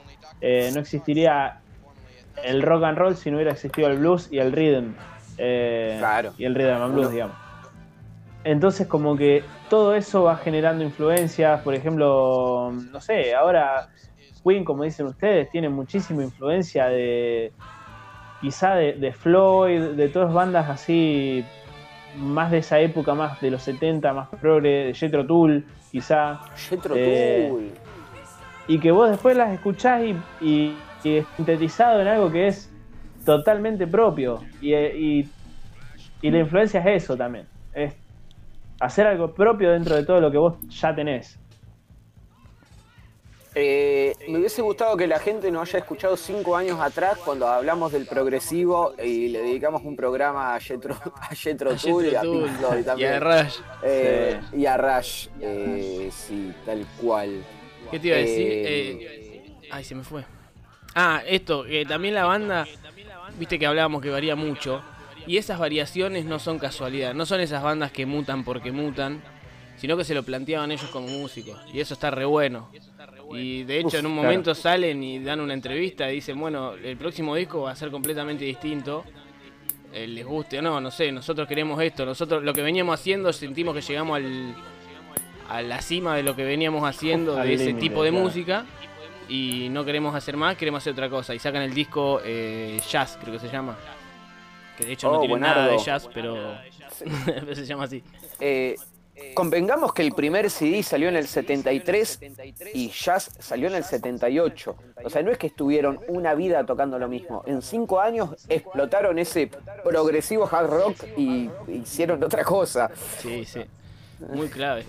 [0.42, 1.62] eh, no existiría
[2.44, 4.94] el rock and roll si no hubiera existido el blues y el rhythm.
[5.38, 6.34] Eh, claro.
[6.38, 7.38] Y el rhythm and blues, digamos.
[8.44, 13.90] Entonces como que todo eso va generando influencias, por ejemplo, no sé, ahora
[14.44, 17.52] Queen, como dicen ustedes, tiene muchísima influencia de,
[18.42, 21.44] quizá de, Floyd, de todas bandas así,
[22.16, 26.40] más de esa época, más de los 70, más progre, de Jetro Tull, quizá.
[26.56, 27.72] Jetro eh, Tull.
[28.68, 32.70] Y que vos después las escuchás y, y, es sintetizado en algo que es
[33.26, 34.42] totalmente propio.
[34.62, 35.30] Y, y,
[36.22, 37.46] y la influencia es eso también.
[37.74, 37.96] Es
[38.80, 41.40] hacer algo propio dentro de todo lo que vos ya tenés.
[43.56, 47.92] Eh, me hubiese gustado que la gente nos haya escuchado cinco años atrás cuando hablamos
[47.92, 52.86] del progresivo y le dedicamos un programa a Jetro, a Jetro y a Pink Floyd
[52.86, 53.12] también.
[53.12, 53.56] Y a Rush.
[53.84, 57.44] Eh, y a Rush, eh, sí, tal cual.
[57.90, 59.58] ¿Qué te iba a decir?
[59.72, 60.24] ay, se me fue.
[60.94, 62.68] Ah, esto, que también la banda,
[63.38, 64.82] viste que hablábamos que varía mucho.
[65.26, 69.22] Y esas variaciones no son casualidad, no son esas bandas que mutan porque mutan,
[69.76, 71.60] sino que se lo planteaban ellos como músicos.
[71.74, 72.70] Y eso está re bueno.
[73.32, 76.98] Y de hecho, en un momento salen y dan una entrevista y dicen: Bueno, el
[76.98, 79.04] próximo disco va a ser completamente distinto.
[79.94, 82.06] Eh, les guste o no, no sé, nosotros queremos esto.
[82.06, 84.56] Nosotros lo que veníamos haciendo, sentimos que llegamos al,
[85.50, 88.66] a la cima de lo que veníamos haciendo, de ese tipo de música.
[89.30, 91.36] Y no queremos hacer más, queremos hacer otra cosa.
[91.36, 93.78] Y sacan el disco eh, Jazz, creo que se llama.
[94.78, 96.56] Que de hecho no oh, tiene nada de jazz, pero
[97.54, 98.04] se llama así.
[98.40, 98.76] Eh,
[99.34, 102.20] Convengamos que el primer CD salió en el 73
[102.74, 104.76] y Jazz salió en el 78.
[105.04, 107.44] O sea, no es que estuvieron una vida tocando lo mismo.
[107.46, 109.50] En cinco años explotaron ese
[109.84, 112.92] progresivo hard rock y hicieron otra cosa.
[113.20, 113.62] Sí, sí.
[114.34, 114.86] Muy clave,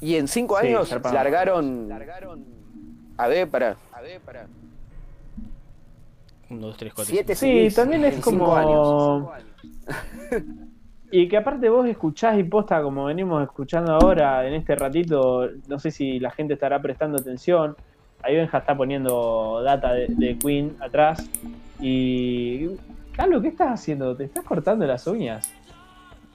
[0.00, 1.88] Y en cinco años largaron.
[3.16, 3.76] A ver, para.
[6.48, 7.12] 1, 2, 3, 4.
[7.12, 9.28] Siete Sí, CDs también es en cinco años.
[11.12, 15.78] Y que aparte vos escuchás y posta como venimos escuchando ahora en este ratito, no
[15.78, 17.76] sé si la gente estará prestando atención.
[18.22, 21.28] Ahí Benja está poniendo data de, de Queen atrás.
[21.80, 22.68] Y.
[23.12, 24.16] Carlos, ¿qué estás haciendo?
[24.16, 25.52] ¿Te estás cortando las uñas?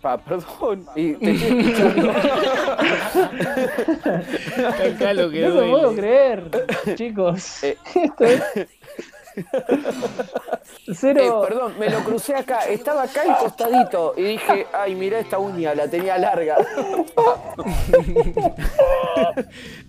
[0.02, 0.86] Pa, perdón.
[0.96, 2.14] Y te estoy escuchando.
[5.00, 6.50] No lo puedo creer,
[6.96, 7.64] chicos.
[7.64, 7.78] Eh.
[7.96, 8.44] Esto es.
[10.94, 11.22] Cero.
[11.44, 12.60] Eh, perdón, me lo crucé acá.
[12.68, 16.58] Estaba acá al costadito y dije, ay, mira esta uña, la tenía larga.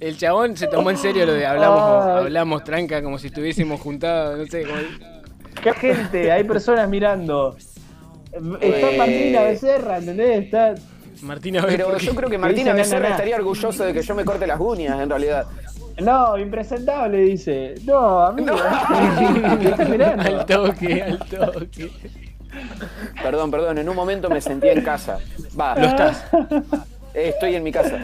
[0.01, 2.19] El chabón se tomó en serio lo de hablamos, Ah.
[2.19, 4.79] hablamos tranca como si estuviésemos juntados, no sé, como...
[5.63, 6.31] ¿Qué gente?
[6.33, 7.57] Hay personas mirando.
[8.61, 8.97] Está Eh.
[8.99, 10.45] Martina Becerra, ¿entendés?
[10.45, 10.75] Está.
[11.23, 14.25] Martina ve Pero yo creo que ¿Qué Martina Becerra estaría orgulloso de que yo me
[14.25, 15.47] corte las uñas, en realidad.
[16.01, 17.75] No, impresentable, dice.
[17.85, 18.55] No, amigo.
[19.61, 20.23] ¿Qué estás mirando?
[20.23, 21.91] Al toque, al toque.
[23.23, 25.19] Perdón, perdón, en un momento me sentí en casa.
[25.59, 26.25] Va, Lo estás.
[27.15, 27.99] estoy en mi casa.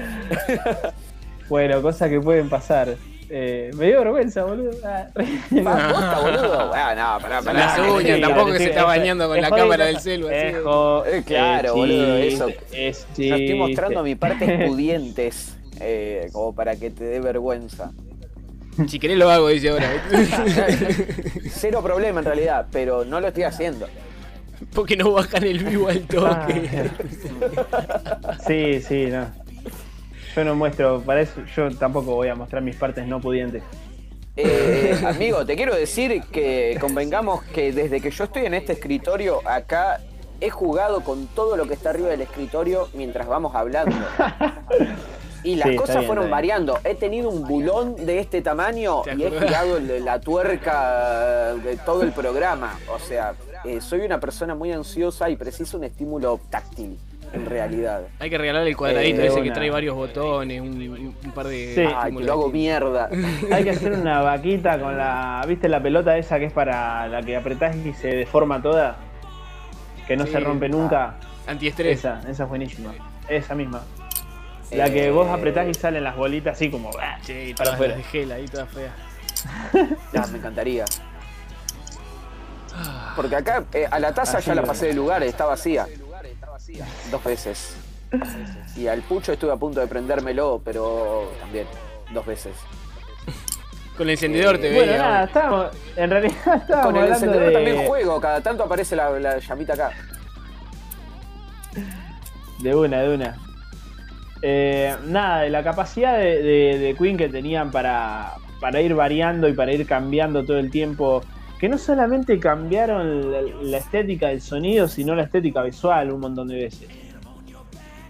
[1.48, 2.96] Bueno, cosas que pueden pasar.
[3.34, 4.72] Eh, me dio vergüenza, boludo.
[4.84, 6.70] Ah, posta, boludo.
[6.74, 7.58] Ah, no, pará, pará.
[7.60, 9.64] Las uñas, sí, tampoco que se está es- bañando con es la jodido.
[9.66, 10.26] cámara del celu.
[10.28, 10.36] así.
[10.36, 12.48] Es jo- Eh, claro, es boludo, eso.
[12.72, 17.92] Es Yo estoy mostrando mi parte pudientes, eh, como para que te dé vergüenza.
[18.88, 19.90] Si querés lo hago, dice ahora.
[21.50, 23.86] Cero problema en realidad, pero no lo estoy haciendo.
[24.74, 26.90] Porque no bajan el vivo al toque.
[28.46, 29.26] Sí, sí, no.
[30.34, 33.62] Yo no muestro, para eso yo tampoco voy a mostrar mis partes no pudientes.
[34.36, 39.46] Eh, amigo, te quiero decir que convengamos que desde que yo estoy en este escritorio
[39.46, 40.00] acá
[40.40, 43.94] he jugado con todo lo que está arriba del escritorio mientras vamos hablando.
[45.44, 46.78] Y las Sí, cosas bien, fueron variando.
[46.84, 52.02] He tenido un bulón de este tamaño ¿Te y he girado la tuerca de todo
[52.02, 52.78] el programa.
[52.94, 53.34] O sea,
[53.64, 56.98] eh, soy una persona muy ansiosa y preciso un estímulo táctil,
[57.32, 58.02] en realidad.
[58.20, 61.72] Hay que regalarle el cuadradito Eh, ese que trae varios botones, un, un par de.
[61.74, 61.80] Sí.
[61.80, 63.08] Ay, que estímulos lo hago mierda.
[63.52, 65.42] Hay que hacer una vaquita con la.
[65.48, 68.96] ¿Viste la pelota esa que es para la que apretás y se deforma toda?
[70.06, 70.32] Que no Sí.
[70.32, 71.16] se rompe nunca.
[71.46, 71.98] Antiestrés.
[71.98, 72.92] Esa, esa es buenísima.
[73.28, 73.82] Esa misma.
[74.72, 76.90] La que Eh, vos apretás y salen las bolitas así como.
[77.00, 77.18] ¡ah!
[77.22, 77.96] Sí, Para afuera.
[77.96, 78.92] de gel ahí, todas feas.
[80.12, 80.84] Ya, me encantaría.
[83.16, 85.86] Porque acá eh, a la taza Así ya la pasé de lugar, está vacía.
[87.10, 87.76] Dos veces.
[88.76, 91.66] Y al pucho estuve a punto de prendérmelo, pero también
[92.12, 92.54] dos veces.
[93.96, 95.02] Con el encendedor te Bueno, veía.
[95.02, 95.24] nada, ahora.
[95.26, 95.66] estábamos.
[95.96, 99.38] En realidad estábamos Con el hablando encendedor de, también juego, cada tanto aparece la, la
[99.38, 99.90] llamita acá.
[102.60, 103.36] de una, de una.
[104.42, 108.34] Eh, nada, la capacidad de, de- Queen que tenían para,
[108.82, 111.22] ir variando y para ir cambiando todo el tiempo.
[111.60, 116.48] Que no solamente cambiaron la, la estética del sonido, sino la estética visual un montón
[116.48, 116.88] de veces.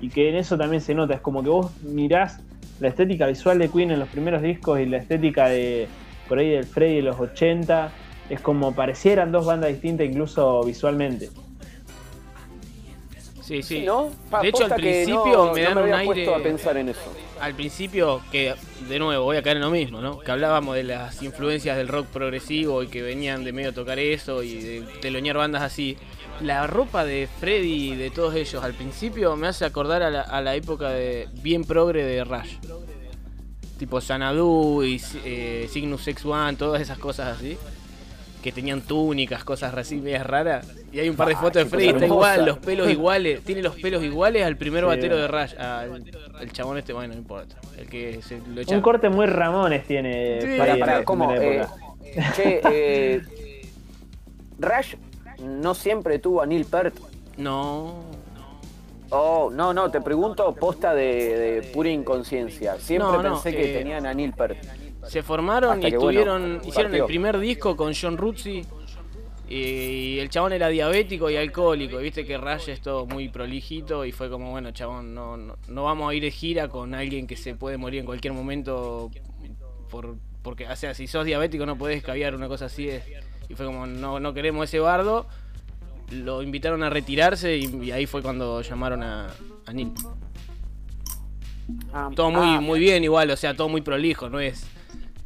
[0.01, 1.15] Y que en eso también se nota.
[1.15, 2.41] Es como que vos mirás
[2.81, 5.87] la estética visual de Queen en los primeros discos y la estética de
[6.29, 7.93] por ahí del Freddy de los 80.
[8.31, 11.29] Es como parecieran dos bandas distintas incluso visualmente.
[13.43, 13.81] Sí, sí.
[13.83, 14.11] ¿no?
[14.41, 16.05] De hecho, al que no- principio me no dan un aire.
[16.07, 17.01] puesto a pensar en eso.
[17.41, 18.55] Al principio, que
[18.89, 20.19] de nuevo voy a caer en lo mismo, ¿no?
[20.21, 24.43] Que hablábamos de las influencias del rock progresivo y que venían de medio tocar eso
[24.45, 25.97] y de telonear bandas así.
[26.41, 30.21] La ropa de Freddy y de todos ellos al principio me hace acordar a la,
[30.23, 32.57] a la época de bien progre de Rush.
[33.79, 37.59] Tipo Sanadu y eh, Cygnus X1, todas esas cosas así.
[38.43, 40.67] Que tenían túnicas, cosas así medias raras.
[40.93, 43.43] Y hay un par de Ah, fotos de Freddy, está igual, los pelos iguales.
[43.45, 44.87] Tiene los pelos iguales al primer Sí.
[44.89, 45.55] batero de Rush.
[45.57, 46.03] Al,
[46.39, 47.57] al chabón este, bueno, no importa.
[47.79, 48.75] El que se lo echa.
[48.75, 50.41] Un corte muy Ramones tiene.
[50.41, 50.59] Sí.
[50.59, 51.33] Pará, la ¿cómo?
[51.35, 51.65] Eh,
[52.35, 53.23] che, eh,
[54.59, 54.95] Rush
[55.41, 56.95] no siempre tuvo a Neil Peart.
[57.37, 58.03] No.
[59.11, 61.05] Oh, no, no, te pregunto posta de,
[61.63, 62.77] de pura inconsciencia.
[62.79, 64.57] Siempre No, no, pensé que eh, tenían a Neil Peart.
[65.09, 66.61] Se formaron Hasta y bueno, estuvieron.
[66.67, 68.63] hicieron el primer disco con John Ruzzi.
[69.49, 72.01] Y el chabón era diabético y alcohólico.
[72.01, 74.05] y Viste que Rush es todo muy prolijito.
[74.07, 77.27] Y fue como, bueno, chabón, no, no, no vamos a ir de gira con alguien
[77.27, 79.11] que se puede morir en cualquier momento.
[79.91, 82.89] Por, porque, o sea, si sos diabético no podés caviar una cosa así.
[82.89, 83.05] es-
[83.49, 85.27] y fue como, no, no queremos ese bardo.
[86.13, 89.29] Lo invitaron a retirarse y, y ahí fue cuando llamaron a,
[89.67, 89.93] a Neil.
[91.93, 94.67] Ah, Todo muy, ah, muy bien igual, o sea, todo muy prolijo, no es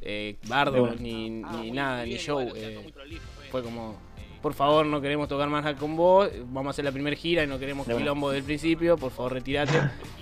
[0.09, 2.41] eh, bardo ni, ni nada, ni show.
[2.55, 2.93] eh,
[3.51, 3.97] fue como,
[4.41, 7.47] por favor, no queremos tocar más con vos, vamos a hacer la primera gira y
[7.49, 9.73] no queremos De quilombo del principio, por favor, retirate.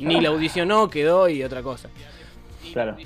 [0.01, 1.89] Ni la audicionó, quedó y otra cosa.
[2.73, 2.97] Claro.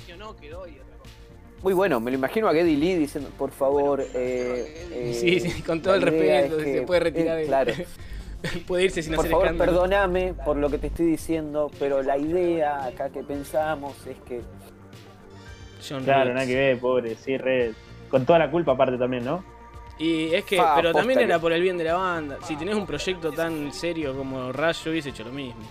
[1.61, 4.01] Muy bueno, me lo imagino a Geddy Lee diciendo, por favor.
[4.01, 7.39] Eh, eh, sí, sí, con todo el respeto, es que- se puede retirar.
[7.39, 7.73] eh, claro.
[8.67, 9.71] puede irse sin Por hacer favor, escándalo.
[9.73, 14.39] perdóname por lo que te estoy diciendo, pero la idea acá que pensamos es que.
[15.87, 17.73] John Claro, nada que ver, pobre, sí, re.
[18.09, 19.43] Con toda la culpa aparte también, ¿no?
[19.97, 22.37] Y es que, Fa, pero también que- era por el bien de la banda.
[22.43, 25.61] Si tenés un proyecto tan serio como Rush, yo hubiese hecho lo mismo.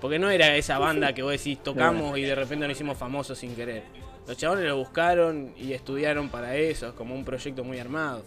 [0.00, 3.36] Porque no era esa banda que vos decís tocamos y de repente nos hicimos famosos
[3.36, 3.82] sin querer.
[4.28, 8.22] Los chabones lo buscaron y estudiaron para eso, es como un proyecto muy armado.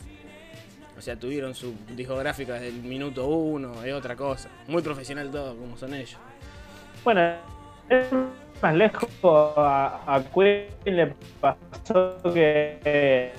[0.97, 4.49] O sea, tuvieron su discográfica desde el minuto uno, es otra cosa.
[4.68, 6.18] Muy profesional todo, como son ellos.
[7.05, 7.22] Bueno,
[7.89, 8.07] es
[8.62, 9.09] más lejos
[9.57, 13.34] a, a Queen le pasó que.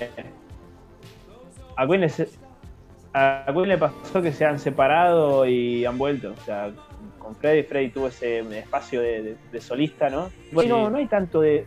[1.76, 2.12] A Queen, le,
[3.14, 6.32] a Queen le pasó que se han separado y han vuelto.
[6.40, 6.70] O sea,
[7.18, 10.30] con Freddy, Freddy tuvo ese espacio de, de- de solista, ¿no?
[10.52, 10.82] Bueno, Sí.
[10.82, 11.66] no, no hay tanto de.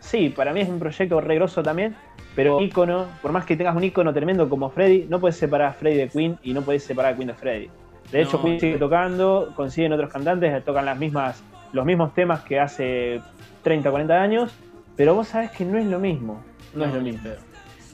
[0.00, 1.94] Sí, para mí es un proyecto regroso también,
[2.34, 5.72] pero ícono, por más que tengas un ícono tremendo como Freddy, no puedes separar a
[5.74, 7.70] Freddy de Queen y no puedes separar a Queen de Freddy.
[8.10, 8.42] De hecho, No.
[8.42, 11.42] Queen sigue tocando, consiguen otros cantantes, tocan las mismas,
[11.72, 13.20] los mismos temas que hace
[13.62, 14.52] 30, 40 años,
[14.96, 16.42] pero vos sabés que no es lo mismo.
[16.74, 17.30] No, es lo mismo.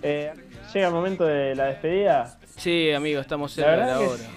[0.03, 0.33] Eh,
[0.73, 2.39] llega el momento de la despedida.
[2.57, 4.31] Sí, amigo, estamos La cerca de verdad la hora.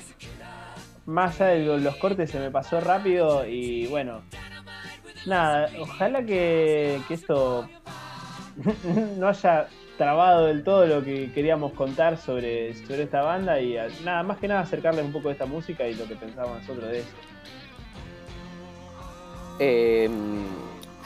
[1.05, 4.21] Más allá de lo- los cortes se me pasó rápido y bueno.
[5.25, 7.67] Nada, ojalá que, que esto
[9.17, 9.67] no haya
[9.97, 14.47] trabado del todo lo que queríamos contar sobre, sobre esta banda y nada, más que
[14.47, 17.09] nada acercarles un poco de esta música y lo que pensamos nosotros de eso.
[19.61, 20.09] Eh,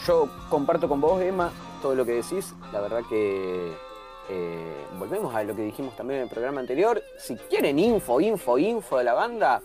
[0.08, 1.52] yo comparto con vos, Emma,
[1.82, 2.54] todo lo que decís.
[2.72, 3.74] La verdad que.
[4.30, 7.02] eh, volvemos a lo que dijimos también en el programa anterior.
[7.18, 9.62] Si quieren info, info, info de la banda,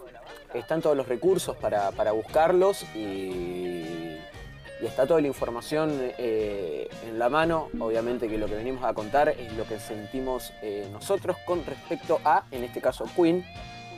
[0.54, 4.18] están todos los recursos para, para buscarlos y,
[4.80, 7.68] y está toda la información eh, en la mano.
[7.78, 12.20] Obviamente que lo que venimos a contar es lo que sentimos eh, nosotros con respecto
[12.24, 13.44] a, en este caso, Queen.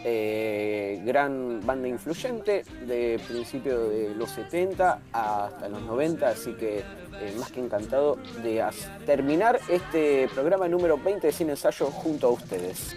[0.05, 7.35] Eh, gran banda influyente de principio de los 70 hasta los 90, así que eh,
[7.39, 8.65] más que encantado de
[9.07, 12.97] terminar este programa número 20 de Sin Ensayo junto a ustedes.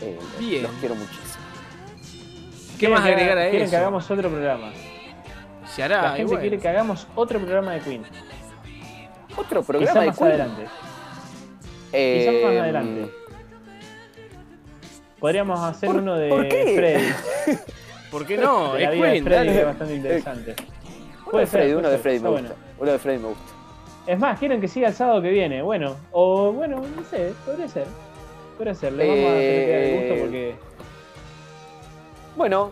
[0.00, 0.62] Eh, Bien.
[0.62, 1.44] Los quiero muchísimo.
[2.78, 3.70] ¿Qué más ¿Quieren que agregar a Quieren eso?
[3.70, 4.72] que hagamos otro programa.
[5.74, 6.40] Se hará, La gente bueno.
[6.40, 8.02] quiere que hagamos otro programa de Queen.
[9.36, 10.28] Otro programa de más Queen.
[10.30, 10.62] adelante.
[11.92, 13.10] Eh, Quizás más adelante.
[15.20, 16.74] Podríamos hacer ¿Por- uno de por qué?
[16.76, 17.58] Freddy.
[18.10, 18.72] ¿Por qué no?
[18.72, 20.54] de la es vida de Queen, Freddy, es bastante interesante.
[20.58, 22.42] Uno Puede de ser, Freddy, uno de Freddy me gusta.
[22.42, 22.54] bueno.
[22.80, 23.42] Uno de Freddy me gusta.
[24.06, 25.62] Es más, quieren que siga el sábado que viene.
[25.62, 27.86] Bueno, o bueno, no sé, podría ser.
[28.56, 28.92] Podría ser.
[28.94, 30.54] Le vamos a hacer que el gusto Eh, porque
[32.36, 32.70] Bueno,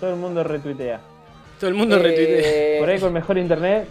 [0.00, 1.00] todo el mundo retuitea.
[1.60, 2.80] Todo el mundo eh, retuitea.
[2.80, 3.88] Por ahí con mejor internet,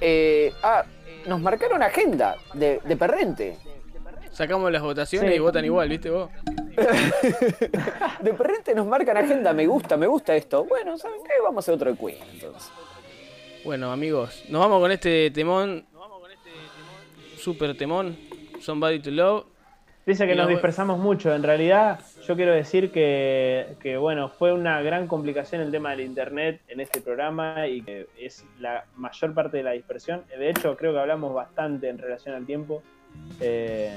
[0.00, 0.84] eh, ah,
[1.26, 3.58] nos marcaron agenda de, de Perrente.
[4.36, 5.36] Sacamos las votaciones Sí.
[5.36, 6.28] y votan igual, ¿viste vos?
[8.20, 10.64] De Perrente nos marcan agenda, me gusta, me gusta esto.
[10.64, 11.32] Bueno, ¿saben qué?
[11.42, 12.70] Vamos a hacer otro de Queen entonces.
[13.64, 15.86] Bueno, amigos, nos vamos con este temón.
[17.38, 18.16] Super temón.
[18.60, 19.44] Somebody to Love.
[20.04, 21.34] dice que Y nos la- dispersamos mucho.
[21.34, 26.00] En realidad, yo quiero decir que, que, bueno, fue una gran complicación el tema del
[26.02, 30.24] internet en este programa y que es la mayor parte de la dispersión.
[30.38, 32.82] De hecho, creo que hablamos bastante en relación al tiempo.
[33.40, 33.96] eh,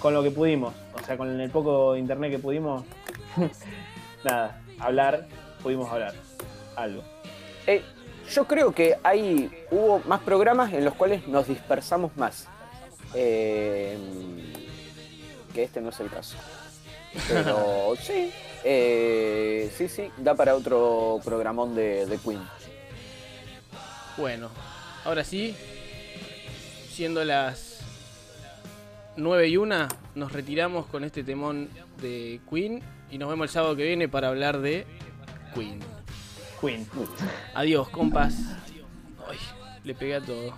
[0.00, 2.84] con lo que pudimos, o sea, con el poco internet que pudimos,
[4.24, 5.26] nada, hablar,
[5.62, 6.14] pudimos hablar
[6.76, 7.02] algo.
[7.66, 7.82] Eh,
[8.32, 12.48] yo creo que hay hubo más programas en los cuales nos dispersamos más.
[13.14, 13.96] Eh,
[15.52, 16.36] que este no es el caso.
[17.28, 18.32] Pero sí,
[18.64, 22.42] eh, sí, sí, da para otro programón de, de Queen.
[24.16, 24.50] Bueno,
[25.04, 25.56] ahora sí,
[26.90, 27.63] siendo las
[29.16, 31.68] 9 y 1, nos retiramos con este temón
[32.00, 34.86] de Queen y nos vemos el sábado que viene para hablar de
[35.54, 35.80] Queen.
[36.60, 36.86] Queen.
[37.54, 38.34] Adiós, compas.
[39.28, 39.38] Ay,
[39.84, 40.54] le pegué a todo.